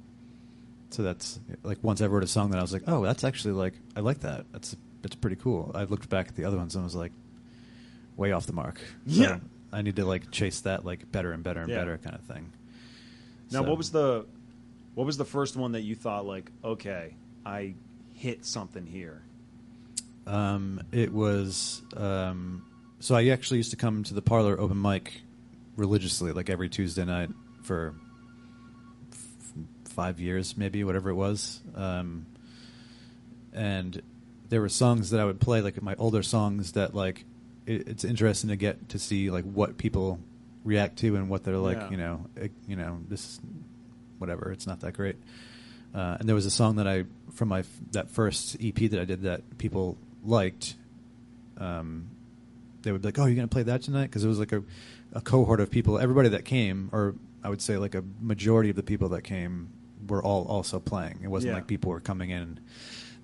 so 0.90 1.04
that's 1.04 1.40
like 1.64 1.78
once 1.84 2.02
I 2.02 2.08
wrote 2.08 2.24
a 2.24 2.28
song 2.28 2.52
that 2.52 2.58
I 2.58 2.62
was 2.62 2.72
like, 2.74 2.84
oh, 2.88 3.04
that's 3.04 3.24
actually 3.24 3.54
like 3.56 3.74
I 3.96 4.00
like 4.00 4.22
that. 4.22 4.46
That's 4.54 4.76
that's 5.06 5.14
pretty 5.16 5.36
cool. 5.36 5.72
I 5.76 5.84
looked 5.84 6.10
back 6.10 6.30
at 6.30 6.36
the 6.36 6.46
other 6.46 6.58
ones 6.58 6.74
and 6.74 6.84
was 6.84 6.96
like, 6.96 7.12
way 8.18 8.32
off 8.32 8.48
the 8.48 8.54
mark. 8.54 8.80
So 9.06 9.22
Yeah. 9.22 9.40
I 9.72 9.84
need 9.84 9.98
to 9.98 10.06
like 10.06 10.32
chase 10.32 10.62
that 10.62 10.84
like 10.84 11.12
better 11.12 11.32
and 11.32 11.44
better 11.44 11.60
and 11.62 11.70
Yeah. 11.70 11.78
better 11.78 12.00
kind 12.00 12.16
of 12.16 12.22
thing. 12.24 12.52
Now, 13.52 13.62
So- 13.62 13.70
what 13.70 13.78
was 13.78 13.92
the 13.92 14.26
what 14.96 15.06
was 15.06 15.18
the 15.18 15.26
first 15.26 15.56
one 15.58 15.74
that 15.74 15.82
you 15.82 15.94
thought 15.94 16.26
like, 16.26 16.50
okay, 16.64 17.14
I 17.46 17.76
hit 18.16 18.46
something 18.46 18.88
here? 18.88 19.22
Um, 20.26 20.82
it 20.92 21.14
was 21.14 21.84
um, 21.96 22.66
so 23.00 23.14
I 23.14 23.28
actually 23.28 23.58
used 23.58 23.70
to 23.72 23.78
come 23.78 24.02
to 24.06 24.16
the 24.16 24.24
Parlour 24.24 24.60
open 24.60 24.82
mic 24.82 25.22
religiously, 25.76 26.32
like 26.32 26.50
every 26.50 26.68
Tuesday 26.70 27.06
night 27.06 27.30
for 27.62 27.94
f- 29.12 29.54
five 29.84 30.20
years, 30.20 30.58
maybe 30.58 30.84
whatever 30.84 31.12
it 31.12 31.16
was. 31.16 31.60
Um, 31.76 32.26
and 33.54 34.02
there 34.50 34.62
were 34.62 34.70
songs 34.70 35.10
that 35.12 35.20
I 35.20 35.26
would 35.26 35.40
play, 35.40 35.62
like 35.62 35.82
my 35.82 35.96
older 35.96 36.24
songs, 36.24 36.74
that 36.74 36.94
like 36.96 37.26
it, 37.66 37.88
it's 37.88 38.04
interesting 38.04 38.50
to 38.50 38.56
get 38.56 38.90
to 38.90 39.00
see 39.00 39.30
like 39.32 39.44
what 39.44 39.78
people 39.78 40.20
react 40.64 40.98
to 41.00 41.16
and 41.16 41.30
what 41.30 41.44
they're 41.44 41.58
like. 41.58 41.78
Yeah. 41.78 41.90
You 41.92 41.98
know, 41.98 42.26
it, 42.36 42.52
you 42.68 42.76
know 42.76 43.00
this, 43.08 43.40
whatever. 44.20 44.52
It's 44.52 44.68
not 44.68 44.82
that 44.82 44.94
great. 44.94 45.16
Uh, 45.94 46.18
and 46.20 46.28
there 46.28 46.36
was 46.36 46.46
a 46.46 46.52
song 46.52 46.76
that 46.76 46.88
I 46.88 47.06
from 47.34 47.50
my 47.50 47.64
that 47.92 48.10
first 48.10 48.58
EP 48.62 48.76
that 48.76 49.00
I 49.00 49.06
did 49.06 49.24
that 49.24 49.58
people 49.58 49.98
liked. 50.24 50.76
Um, 51.58 52.08
they 52.82 52.92
would 52.92 53.02
be 53.02 53.08
like, 53.08 53.18
"Oh, 53.20 53.26
you're 53.26 53.36
gonna 53.36 53.48
play 53.48 53.64
that 53.64 53.82
tonight?" 53.84 54.04
Because 54.08 54.24
it 54.24 54.28
was 54.28 54.40
like 54.40 54.52
a, 54.52 54.62
a 55.14 55.22
cohort 55.22 55.60
of 55.60 55.72
people. 55.72 55.98
Everybody 55.98 56.30
that 56.30 56.46
came, 56.46 56.90
or 56.92 57.16
I 57.44 57.50
would 57.50 57.62
say 57.62 57.78
like 57.78 57.96
a 57.96 58.04
majority 58.22 58.70
of 58.70 58.76
the 58.76 58.84
people 58.84 59.10
that 59.10 59.22
came, 59.24 59.70
were 60.08 60.22
all 60.22 60.46
also 60.46 60.80
playing. 60.80 61.20
It 61.24 61.28
wasn't 61.30 61.52
Yeah. 61.52 61.56
like 61.56 61.68
people 61.68 61.92
were 61.92 62.00
coming 62.02 62.30
in 62.30 62.60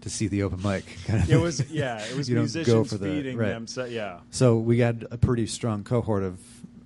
to 0.01 0.09
see 0.09 0.27
the 0.27 0.43
open 0.43 0.61
mic. 0.61 0.85
kind 1.05 1.23
of 1.23 1.29
It 1.29 1.37
was 1.39 1.69
yeah, 1.71 2.03
it 2.03 2.15
was 2.15 2.29
musicians 2.29 2.89
for 2.89 2.97
the- 2.97 3.05
feeding 3.07 3.37
right. 3.37 3.49
them. 3.49 3.67
So, 3.67 3.85
yeah, 3.85 4.19
So 4.31 4.57
we 4.57 4.79
had 4.79 5.07
a 5.11 5.17
pretty 5.17 5.47
strong 5.47 5.83
cohort 5.83 6.23
of 6.23 6.39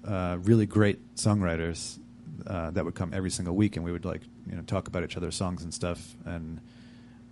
uh, 0.06 0.38
really 0.44 0.66
great 0.66 1.16
songwriters 1.16 1.98
uh, 2.46 2.72
that 2.72 2.86
would 2.86 2.96
come 2.96 3.12
every 3.14 3.32
single 3.32 3.56
week, 3.56 3.76
and 3.76 3.84
we 3.86 3.92
would 3.92 4.06
like 4.06 4.22
you 4.48 4.56
know 4.56 4.62
talk 4.62 4.88
about 4.88 5.04
each 5.04 5.18
other's 5.18 5.36
songs 5.36 5.64
and 5.64 5.74
stuff, 5.74 6.16
and 6.26 6.60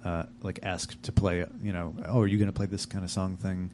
uh, 0.04 0.24
like 0.42 0.60
ask 0.64 1.00
to 1.04 1.12
play. 1.12 1.46
You 1.62 1.74
know, 1.74 1.96
oh, 2.08 2.22
are 2.22 2.28
you 2.28 2.38
going 2.38 2.48
to 2.50 2.54
play 2.54 2.66
this 2.66 2.86
kind 2.86 3.04
of 3.04 3.12
song 3.12 3.38
thing? 3.38 3.72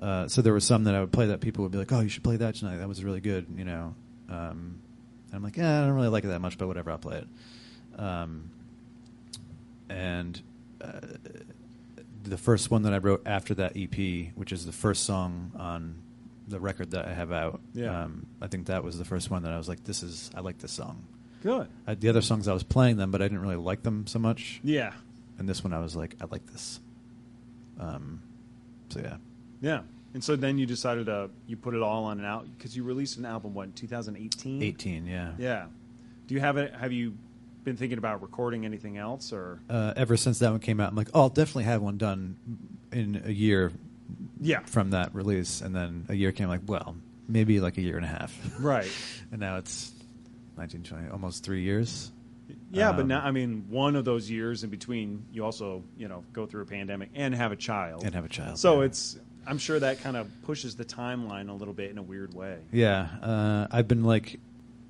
Uh, 0.00 0.26
so 0.28 0.42
there 0.42 0.52
were 0.52 0.60
some 0.60 0.84
that 0.84 0.94
I 0.94 1.00
would 1.00 1.12
play 1.12 1.26
that 1.26 1.40
people 1.40 1.62
would 1.62 1.70
be 1.72 1.78
like, 1.78 1.92
oh, 1.92 2.00
you 2.00 2.08
should 2.08 2.24
play 2.24 2.36
that 2.36 2.54
tonight. 2.56 2.78
That 2.78 2.88
was 2.88 3.04
really 3.04 3.20
good. 3.20 3.46
You 3.56 3.64
know, 3.64 3.94
um, 4.30 4.78
and 5.28 5.34
I'm 5.34 5.42
like, 5.42 5.56
yeah, 5.56 5.82
I 5.82 5.86
don't 5.86 5.94
really 5.94 6.08
like 6.08 6.24
it 6.24 6.28
that 6.28 6.40
much, 6.40 6.56
but 6.58 6.66
whatever, 6.66 6.90
I'll 6.90 6.98
play 6.98 7.18
it. 7.18 8.00
Um, 8.00 8.50
and 9.88 10.40
the 12.22 12.38
first 12.38 12.70
one 12.70 12.82
that 12.82 12.94
I 12.94 12.98
wrote 12.98 13.22
after 13.26 13.54
that 13.54 13.72
EP, 13.76 14.32
which 14.34 14.52
is 14.52 14.66
the 14.66 14.72
first 14.72 15.04
song 15.04 15.52
on 15.56 16.02
the 16.48 16.58
record 16.60 16.90
that 16.92 17.06
I 17.06 17.12
have 17.14 17.32
out. 17.32 17.60
Yeah. 17.72 18.04
Um, 18.04 18.26
I 18.40 18.48
think 18.48 18.66
that 18.66 18.84
was 18.84 18.98
the 18.98 19.04
first 19.04 19.30
one 19.30 19.42
that 19.42 19.52
I 19.52 19.56
was 19.58 19.68
like, 19.68 19.84
"This 19.84 20.02
is 20.02 20.30
I 20.34 20.40
like 20.40 20.58
this 20.58 20.72
song." 20.72 21.04
good. 21.42 21.68
I, 21.86 21.94
the 21.94 22.08
other 22.08 22.22
songs 22.22 22.48
I 22.48 22.54
was 22.54 22.62
playing 22.62 22.96
them, 22.96 23.10
but 23.10 23.20
I 23.20 23.26
didn't 23.26 23.40
really 23.42 23.56
like 23.56 23.82
them 23.82 24.06
so 24.06 24.18
much. 24.18 24.60
Yeah, 24.64 24.92
And 25.38 25.46
this 25.46 25.62
one 25.62 25.74
I 25.74 25.80
was 25.80 25.94
like, 25.94 26.16
"I 26.20 26.24
like 26.30 26.46
this." 26.46 26.80
Um, 27.78 28.22
so 28.88 29.00
yeah, 29.00 29.16
yeah. 29.60 29.80
And 30.14 30.22
so 30.22 30.36
then 30.36 30.58
you 30.58 30.64
decided 30.66 31.06
to 31.06 31.28
you 31.46 31.56
put 31.56 31.74
it 31.74 31.82
all 31.82 32.04
on 32.04 32.18
an 32.20 32.24
out 32.24 32.46
because 32.56 32.76
you 32.76 32.84
released 32.84 33.18
an 33.18 33.24
album 33.26 33.52
what 33.52 33.74
2018. 33.76 34.62
eighteen. 34.62 35.06
Yeah. 35.06 35.32
Yeah. 35.38 35.66
Do 36.26 36.34
you 36.34 36.40
have 36.40 36.56
it? 36.56 36.74
Have 36.74 36.92
you 36.92 37.18
been 37.64 37.76
thinking 37.76 37.98
about 37.98 38.22
recording 38.22 38.64
anything 38.64 38.96
else 38.98 39.32
or? 39.32 39.60
Uh, 39.68 39.92
ever 39.96 40.16
since 40.16 40.38
that 40.40 40.50
one 40.50 40.60
came 40.60 40.80
out, 40.80 40.90
I'm 40.90 40.96
like, 40.96 41.08
"Oh, 41.14 41.22
I'll 41.22 41.28
definitely 41.28 41.64
have 41.64 41.82
one 41.82 41.96
done 41.96 42.36
in 42.92 43.22
a 43.24 43.30
year 43.32 43.72
Yeah. 44.40 44.60
from 44.60 44.90
that 44.90 45.14
release." 45.14 45.60
And 45.60 45.74
then 45.74 46.06
a 46.08 46.14
year 46.14 46.30
came, 46.32 46.48
like, 46.48 46.60
well, 46.66 46.96
maybe 47.28 47.60
like 47.60 47.78
a 47.78 47.82
year 47.82 47.96
and 47.96 48.04
a 48.04 48.08
half. 48.08 48.38
Right. 48.60 48.90
and 49.32 49.40
now 49.40 49.56
it's 49.56 49.92
1920, 50.56 51.10
almost 51.10 51.42
three 51.44 51.62
years. 51.62 52.10
Yeah, 52.70 52.92
but 52.92 53.02
Um, 53.02 53.08
now 53.08 53.20
I 53.24 53.30
mean, 53.30 53.66
one 53.70 53.96
of 53.96 54.04
those 54.04 54.30
years 54.30 54.64
in 54.64 54.70
between, 54.70 55.24
you 55.32 55.44
also 55.44 55.82
you 55.96 56.08
know 56.08 56.24
go 56.32 56.44
through 56.46 56.62
a 56.62 56.66
pandemic 56.66 57.10
and 57.14 57.34
have 57.34 57.52
a 57.52 57.56
child 57.56 58.04
And 58.04 58.14
have 58.14 58.24
a 58.24 58.28
child, 58.28 58.58
So 58.58 58.80
yeah. 58.80 58.86
it's 58.86 59.18
I'm 59.46 59.58
sure 59.58 59.78
that 59.80 60.00
kind 60.00 60.16
of 60.16 60.28
pushes 60.42 60.74
the 60.76 60.84
timeline 60.84 61.48
a 61.50 61.52
little 61.52 61.74
bit 61.74 61.90
in 61.90 61.98
a 61.98 62.02
weird 62.02 62.32
way. 62.34 62.58
Yeah, 62.72 63.08
uh, 63.22 63.66
I've 63.70 63.86
been 63.88 64.02
like, 64.04 64.38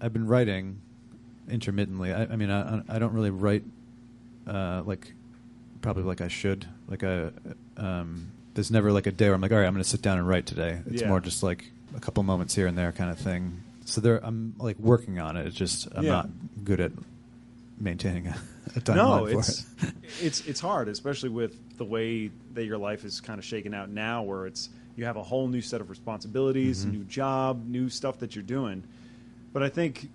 I've 0.00 0.12
been 0.12 0.26
writing 0.28 0.80
intermittently. 1.48 2.12
I, 2.12 2.24
I 2.24 2.36
mean, 2.36 2.50
I, 2.50 2.82
I 2.88 2.98
don't 2.98 3.12
really 3.12 3.30
write 3.30 3.64
uh, 4.46 4.82
like 4.84 5.12
probably 5.82 6.02
like 6.04 6.20
I 6.20 6.28
should. 6.28 6.66
Like 6.88 7.02
I, 7.04 7.30
um, 7.76 8.30
there's 8.54 8.70
never 8.70 8.92
like 8.92 9.06
a 9.06 9.12
day 9.12 9.26
where 9.26 9.34
I'm 9.34 9.40
like, 9.40 9.52
all 9.52 9.58
right, 9.58 9.66
I'm 9.66 9.72
going 9.74 9.82
to 9.82 9.88
sit 9.88 10.02
down 10.02 10.18
and 10.18 10.28
write 10.28 10.46
today. 10.46 10.80
It's 10.86 11.02
Yeah. 11.02 11.08
more 11.08 11.20
just 11.20 11.42
like 11.42 11.70
a 11.96 12.00
couple 12.00 12.22
moments 12.22 12.54
here 12.54 12.66
and 12.66 12.76
there 12.78 12.92
kind 12.92 13.10
of 13.10 13.18
thing. 13.18 13.62
So 13.84 14.00
there, 14.00 14.24
I'm 14.24 14.54
like 14.58 14.78
working 14.78 15.18
on 15.18 15.36
it. 15.36 15.46
It's 15.46 15.56
just 15.56 15.88
I'm 15.94 16.04
Yeah. 16.04 16.10
not 16.12 16.30
good 16.64 16.80
at 16.80 16.92
maintaining 17.78 18.26
a, 18.28 18.36
a 18.76 18.80
timeline 18.80 18.94
No, 18.96 19.26
for 19.26 19.38
it's 19.40 19.66
it. 19.82 19.94
it's 20.22 20.40
it's 20.46 20.60
hard, 20.60 20.88
especially 20.88 21.28
with 21.30 21.76
the 21.76 21.84
way 21.84 22.30
that 22.54 22.64
your 22.64 22.78
life 22.78 23.04
is 23.04 23.20
kind 23.20 23.38
of 23.38 23.44
shaken 23.44 23.74
out 23.74 23.90
now, 23.90 24.22
where 24.22 24.46
it's 24.46 24.70
you 24.96 25.04
have 25.06 25.16
a 25.16 25.22
whole 25.22 25.48
new 25.48 25.60
set 25.60 25.80
of 25.80 25.90
responsibilities, 25.90 26.86
Mhm. 26.86 26.92
new 26.92 27.04
job, 27.04 27.66
new 27.66 27.88
stuff 27.88 28.20
that 28.20 28.34
you're 28.36 28.44
doing. 28.44 28.84
But 29.52 29.62
I 29.64 29.68
think 29.68 30.08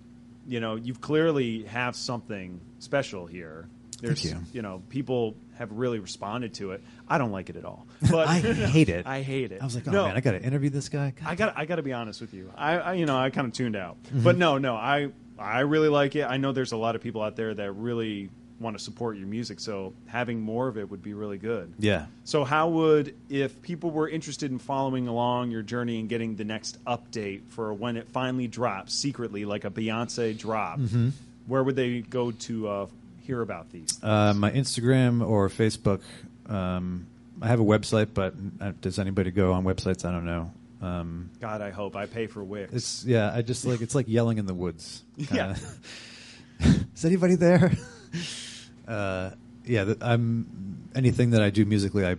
you 0.46 0.60
know 0.60 0.76
you've 0.76 1.00
clearly 1.00 1.64
have 1.64 1.96
something 1.96 2.60
special 2.78 3.26
here. 3.26 3.68
There's 4.00 4.24
you. 4.54 4.62
know 4.62 4.82
people 4.88 5.36
have 5.58 5.70
really 5.72 5.98
responded 5.98 6.54
to 6.54 6.72
it. 6.72 6.82
I 7.06 7.18
don't 7.18 7.32
like 7.32 7.50
it 7.50 7.56
at 7.56 7.64
all. 7.66 7.86
But 8.10 8.28
I 8.28 8.38
hate 8.40 8.88
it. 8.88 9.06
I 9.18 9.20
hate 9.20 9.52
it. 9.52 9.60
I 9.60 9.64
was 9.64 9.74
like, 9.74 9.86
oh 9.86 9.90
No. 9.90 10.06
man, 10.06 10.16
I 10.16 10.20
got 10.20 10.30
to 10.32 10.42
interview 10.42 10.70
this 10.70 10.88
guy. 10.88 11.12
God 11.14 11.28
I 11.28 11.34
got 11.34 11.58
I 11.58 11.66
got 11.66 11.76
to 11.76 11.82
be 11.82 11.92
honest 11.92 12.20
with 12.22 12.32
you. 12.32 12.50
I, 12.56 12.78
I 12.78 12.92
you 12.94 13.04
know 13.04 13.18
I 13.18 13.28
kind 13.30 13.46
of 13.46 13.52
tuned 13.52 13.76
out, 13.76 14.02
Mm-hmm. 14.04 14.22
but 14.24 14.38
no, 14.38 14.56
no, 14.58 14.74
I 14.74 15.10
I 15.38 15.60
really 15.60 15.88
like 15.90 16.16
it. 16.16 16.22
I 16.24 16.38
know 16.38 16.52
there's 16.52 16.72
a 16.72 16.76
lot 16.78 16.96
of 16.96 17.02
people 17.02 17.20
out 17.22 17.36
there 17.36 17.52
that 17.54 17.72
really 17.72 18.30
want 18.60 18.76
to 18.76 18.82
support 18.84 19.16
your 19.16 19.26
music, 19.26 19.58
so 19.58 19.92
having 20.06 20.40
more 20.40 20.68
of 20.68 20.76
it 20.76 20.90
would 20.90 21.02
be 21.02 21.14
really 21.14 21.38
good. 21.38 21.72
Yeah. 21.78 22.06
So 22.24 22.44
how 22.44 22.68
would 22.68 23.14
if 23.30 23.60
people 23.62 23.90
were 23.90 24.08
interested 24.08 24.50
in 24.50 24.58
following 24.58 25.08
along 25.08 25.50
your 25.50 25.62
journey 25.62 25.98
and 25.98 26.08
getting 26.08 26.36
the 26.36 26.44
next 26.44 26.82
update 26.84 27.40
for 27.48 27.72
when 27.72 27.96
it 27.96 28.06
finally 28.08 28.46
drops 28.48 28.92
secretly, 28.94 29.44
like 29.46 29.64
a 29.64 29.70
Beyonce 29.70 30.36
drop, 30.38 30.78
Mhm. 30.78 31.12
where 31.46 31.64
would 31.64 31.74
they 31.76 32.00
go 32.02 32.30
to 32.32 32.68
uh, 32.68 32.86
hear 33.22 33.40
about 33.40 33.70
these? 33.72 33.98
Uh, 34.02 34.34
my 34.36 34.50
Instagram 34.50 35.26
or 35.26 35.48
Facebook. 35.48 36.00
Um, 36.46 37.06
I 37.40 37.48
have 37.48 37.60
a 37.60 37.64
website, 37.64 38.08
but 38.12 38.34
uh, 38.60 38.72
does 38.82 38.98
anybody 38.98 39.30
go 39.30 39.52
on 39.54 39.64
websites? 39.64 40.04
I 40.04 40.12
don't 40.12 40.26
know. 40.26 40.50
Um, 40.82 41.30
God, 41.40 41.62
I 41.62 41.70
hope 41.70 41.96
I 41.96 42.06
pay 42.06 42.26
for 42.26 42.42
Wix. 42.44 42.72
it's 42.72 43.04
yeah. 43.06 43.32
I 43.34 43.40
just 43.42 43.64
like 43.64 43.80
it's 43.80 43.94
like 43.94 44.06
yelling 44.08 44.36
in 44.38 44.44
the 44.46 44.54
woods. 44.54 45.02
Yeah. 45.16 45.54
kinda. 45.54 46.84
Is 46.94 47.04
anybody 47.06 47.36
there? 47.36 47.72
uh, 48.90 49.30
yeah. 49.64 49.84
th- 49.84 49.98
I'm 50.00 50.90
anything 50.94 51.30
that 51.30 51.42
I 51.42 51.50
do 51.50 51.64
musically. 51.64 52.04
I 52.06 52.16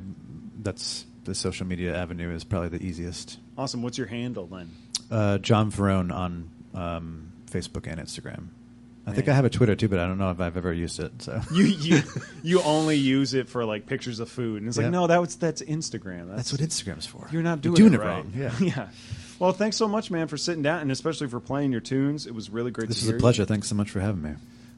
that's 0.60 1.06
the 1.24 1.36
social 1.36 1.68
media 1.68 1.96
avenue 1.96 2.34
is 2.34 2.44
probably 2.44 2.70
the 2.70 2.84
easiest. 2.84 3.38
awesome. 3.58 3.84
What's 3.84 3.98
your 3.98 4.08
handle 4.08 4.48
then? 4.48 4.70
Uh, 5.10 5.38
John 5.40 5.72
Faraone 5.72 6.12
on 6.14 6.50
um, 6.74 7.32
Facebook 7.50 7.88
and 7.88 8.00
Instagram. 8.00 8.48
I 9.06 9.14
think 9.14 9.28
I 9.28 9.34
have 9.34 9.46
a 9.46 9.50
Twitter 9.50 9.76
too, 9.76 9.90
but 9.90 9.98
I 10.00 10.06
don't 10.06 10.20
know 10.20 10.30
if 10.30 10.40
I've 10.40 10.56
ever 10.56 10.72
used 10.72 11.00
it. 11.00 11.24
So 11.24 11.42
you 11.54 11.66
you 11.66 12.02
you 12.44 12.62
only 12.62 12.98
use 12.98 13.34
it 13.34 13.50
for 13.50 13.66
like 13.66 13.88
pictures 13.88 14.20
of 14.20 14.30
food, 14.30 14.62
and 14.62 14.70
it's 14.70 14.78
like 14.78 14.86
Yep. 14.86 14.92
no, 14.94 15.08
that 15.08 15.20
was 15.20 15.36
that's 15.36 15.62
Instagram. 15.64 16.34
that's 16.36 16.52
what 16.54 16.62
Instagram's 16.62 17.08
for. 17.08 17.28
you're 17.32 17.42
not 17.42 17.62
doing, 17.62 17.76
You're 17.76 17.90
doing 17.90 18.00
it, 18.00 18.04
it, 18.04 18.08
right. 18.08 18.24
wrong. 18.24 18.34
Yeah. 18.36 18.54
yeah. 18.60 18.90
Well, 19.40 19.54
thanks 19.54 19.76
so 19.76 19.88
much, 19.88 20.12
man, 20.12 20.28
for 20.28 20.38
sitting 20.38 20.62
down, 20.62 20.82
and 20.82 20.92
especially 20.92 21.28
for 21.28 21.40
playing 21.40 21.72
your 21.72 21.82
tunes. 21.82 22.28
It 22.28 22.36
was 22.36 22.52
really 22.52 22.70
great. 22.70 22.88
This 22.90 23.02
is 23.02 23.10
a 23.10 23.14
you. 23.14 23.18
pleasure. 23.18 23.44
Thanks 23.44 23.68
so 23.68 23.76
much 23.76 23.90
for 23.90 24.00
having 24.00 24.22
me. 24.22 24.32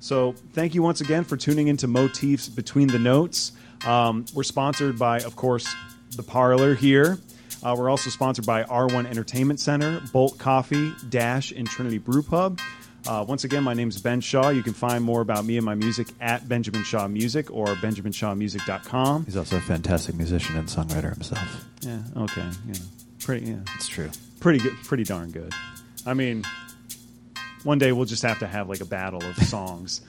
So, 0.03 0.33
thank 0.51 0.75
you 0.75 0.83
once 0.83 0.99
again 0.99 1.23
for 1.23 1.37
tuning 1.37 1.69
into 1.69 1.87
Motifs 1.87 2.49
Between 2.49 2.89
the 2.89 2.99
Notes. 2.99 3.53
Um, 3.87 4.25
we're 4.33 4.43
sponsored 4.43 4.99
by, 4.99 5.21
of 5.21 5.37
course, 5.37 5.73
The 6.17 6.23
Parlour 6.23 6.75
here. 6.75 7.19
Uh, 7.63 7.73
we're 7.79 7.89
also 7.89 8.09
sponsored 8.09 8.45
by 8.45 8.63
R1 8.63 9.05
Entertainment 9.05 9.61
Center, 9.61 10.01
Bolt 10.11 10.37
Coffee, 10.37 10.91
Dash, 11.07 11.53
and 11.53 11.65
Trinity 11.65 11.99
Brew 11.99 12.21
Pub. 12.21 12.59
Uh, 13.07 13.23
once 13.25 13.45
again, 13.45 13.63
my 13.63 13.73
name 13.73 13.87
is 13.87 14.01
Ben 14.01 14.19
Shaw. 14.19 14.49
You 14.49 14.61
can 14.61 14.73
find 14.73 15.05
more 15.05 15.21
about 15.21 15.45
me 15.45 15.55
and 15.55 15.65
my 15.65 15.75
music 15.75 16.07
at 16.19 16.49
Benjamin 16.49 16.83
Shaw 16.83 17.07
Music 17.07 17.49
or 17.49 17.67
benjaminshawmusic.com. 17.67 19.23
He's 19.23 19.37
also 19.37 19.55
a 19.55 19.61
fantastic 19.61 20.15
musician 20.15 20.57
and 20.57 20.67
songwriter 20.67 21.13
himself. 21.13 21.65
Yeah, 21.79 22.01
okay. 22.17 22.49
Yeah. 22.67 22.73
Pretty, 23.21 23.51
yeah. 23.51 23.59
It's 23.75 23.87
true. 23.87 24.09
Pretty 24.41 24.59
good, 24.59 24.75
pretty 24.83 25.05
darn 25.05 25.31
good. 25.31 25.53
I 26.05 26.13
mean, 26.13 26.43
one 27.63 27.77
day 27.79 27.91
we'll 27.91 28.05
just 28.05 28.23
have 28.23 28.39
to 28.39 28.47
have 28.47 28.69
like 28.69 28.81
a 28.81 28.85
battle 28.85 29.23
of 29.23 29.35
songs. 29.37 30.01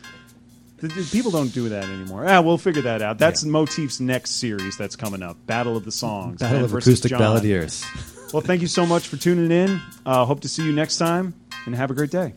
The- 0.78 0.88
the 0.88 1.08
People 1.12 1.30
don't 1.30 1.52
do 1.54 1.68
that 1.70 1.84
anymore. 1.84 2.26
Ah, 2.28 2.40
we'll 2.40 2.58
figure 2.58 2.82
that 2.82 3.00
out. 3.00 3.18
That's. 3.18 3.44
Motif's 3.44 4.00
next 4.00 4.32
series 4.32 4.76
that's 4.76 4.96
coming 4.96 5.22
up. 5.22 5.36
Battle 5.46 5.76
of 5.76 5.84
the 5.84 5.92
Songs. 5.92 6.40
Battle 6.40 6.56
Ben 6.58 6.64
of 6.64 6.70
versus 6.70 6.88
acoustic 6.88 7.10
John. 7.10 7.20
balladeers. 7.20 8.32
Well, 8.32 8.42
thank 8.42 8.60
you 8.60 8.66
so 8.68 8.84
much 8.84 9.06
for 9.08 9.16
tuning 9.16 9.50
in. 9.52 9.80
Uh, 10.04 10.24
hope 10.24 10.40
to 10.40 10.48
see 10.48 10.64
you 10.64 10.72
next 10.72 10.98
time, 10.98 11.32
and 11.66 11.74
have 11.74 11.90
a 11.90 11.94
great 11.94 12.10
day. 12.10 12.34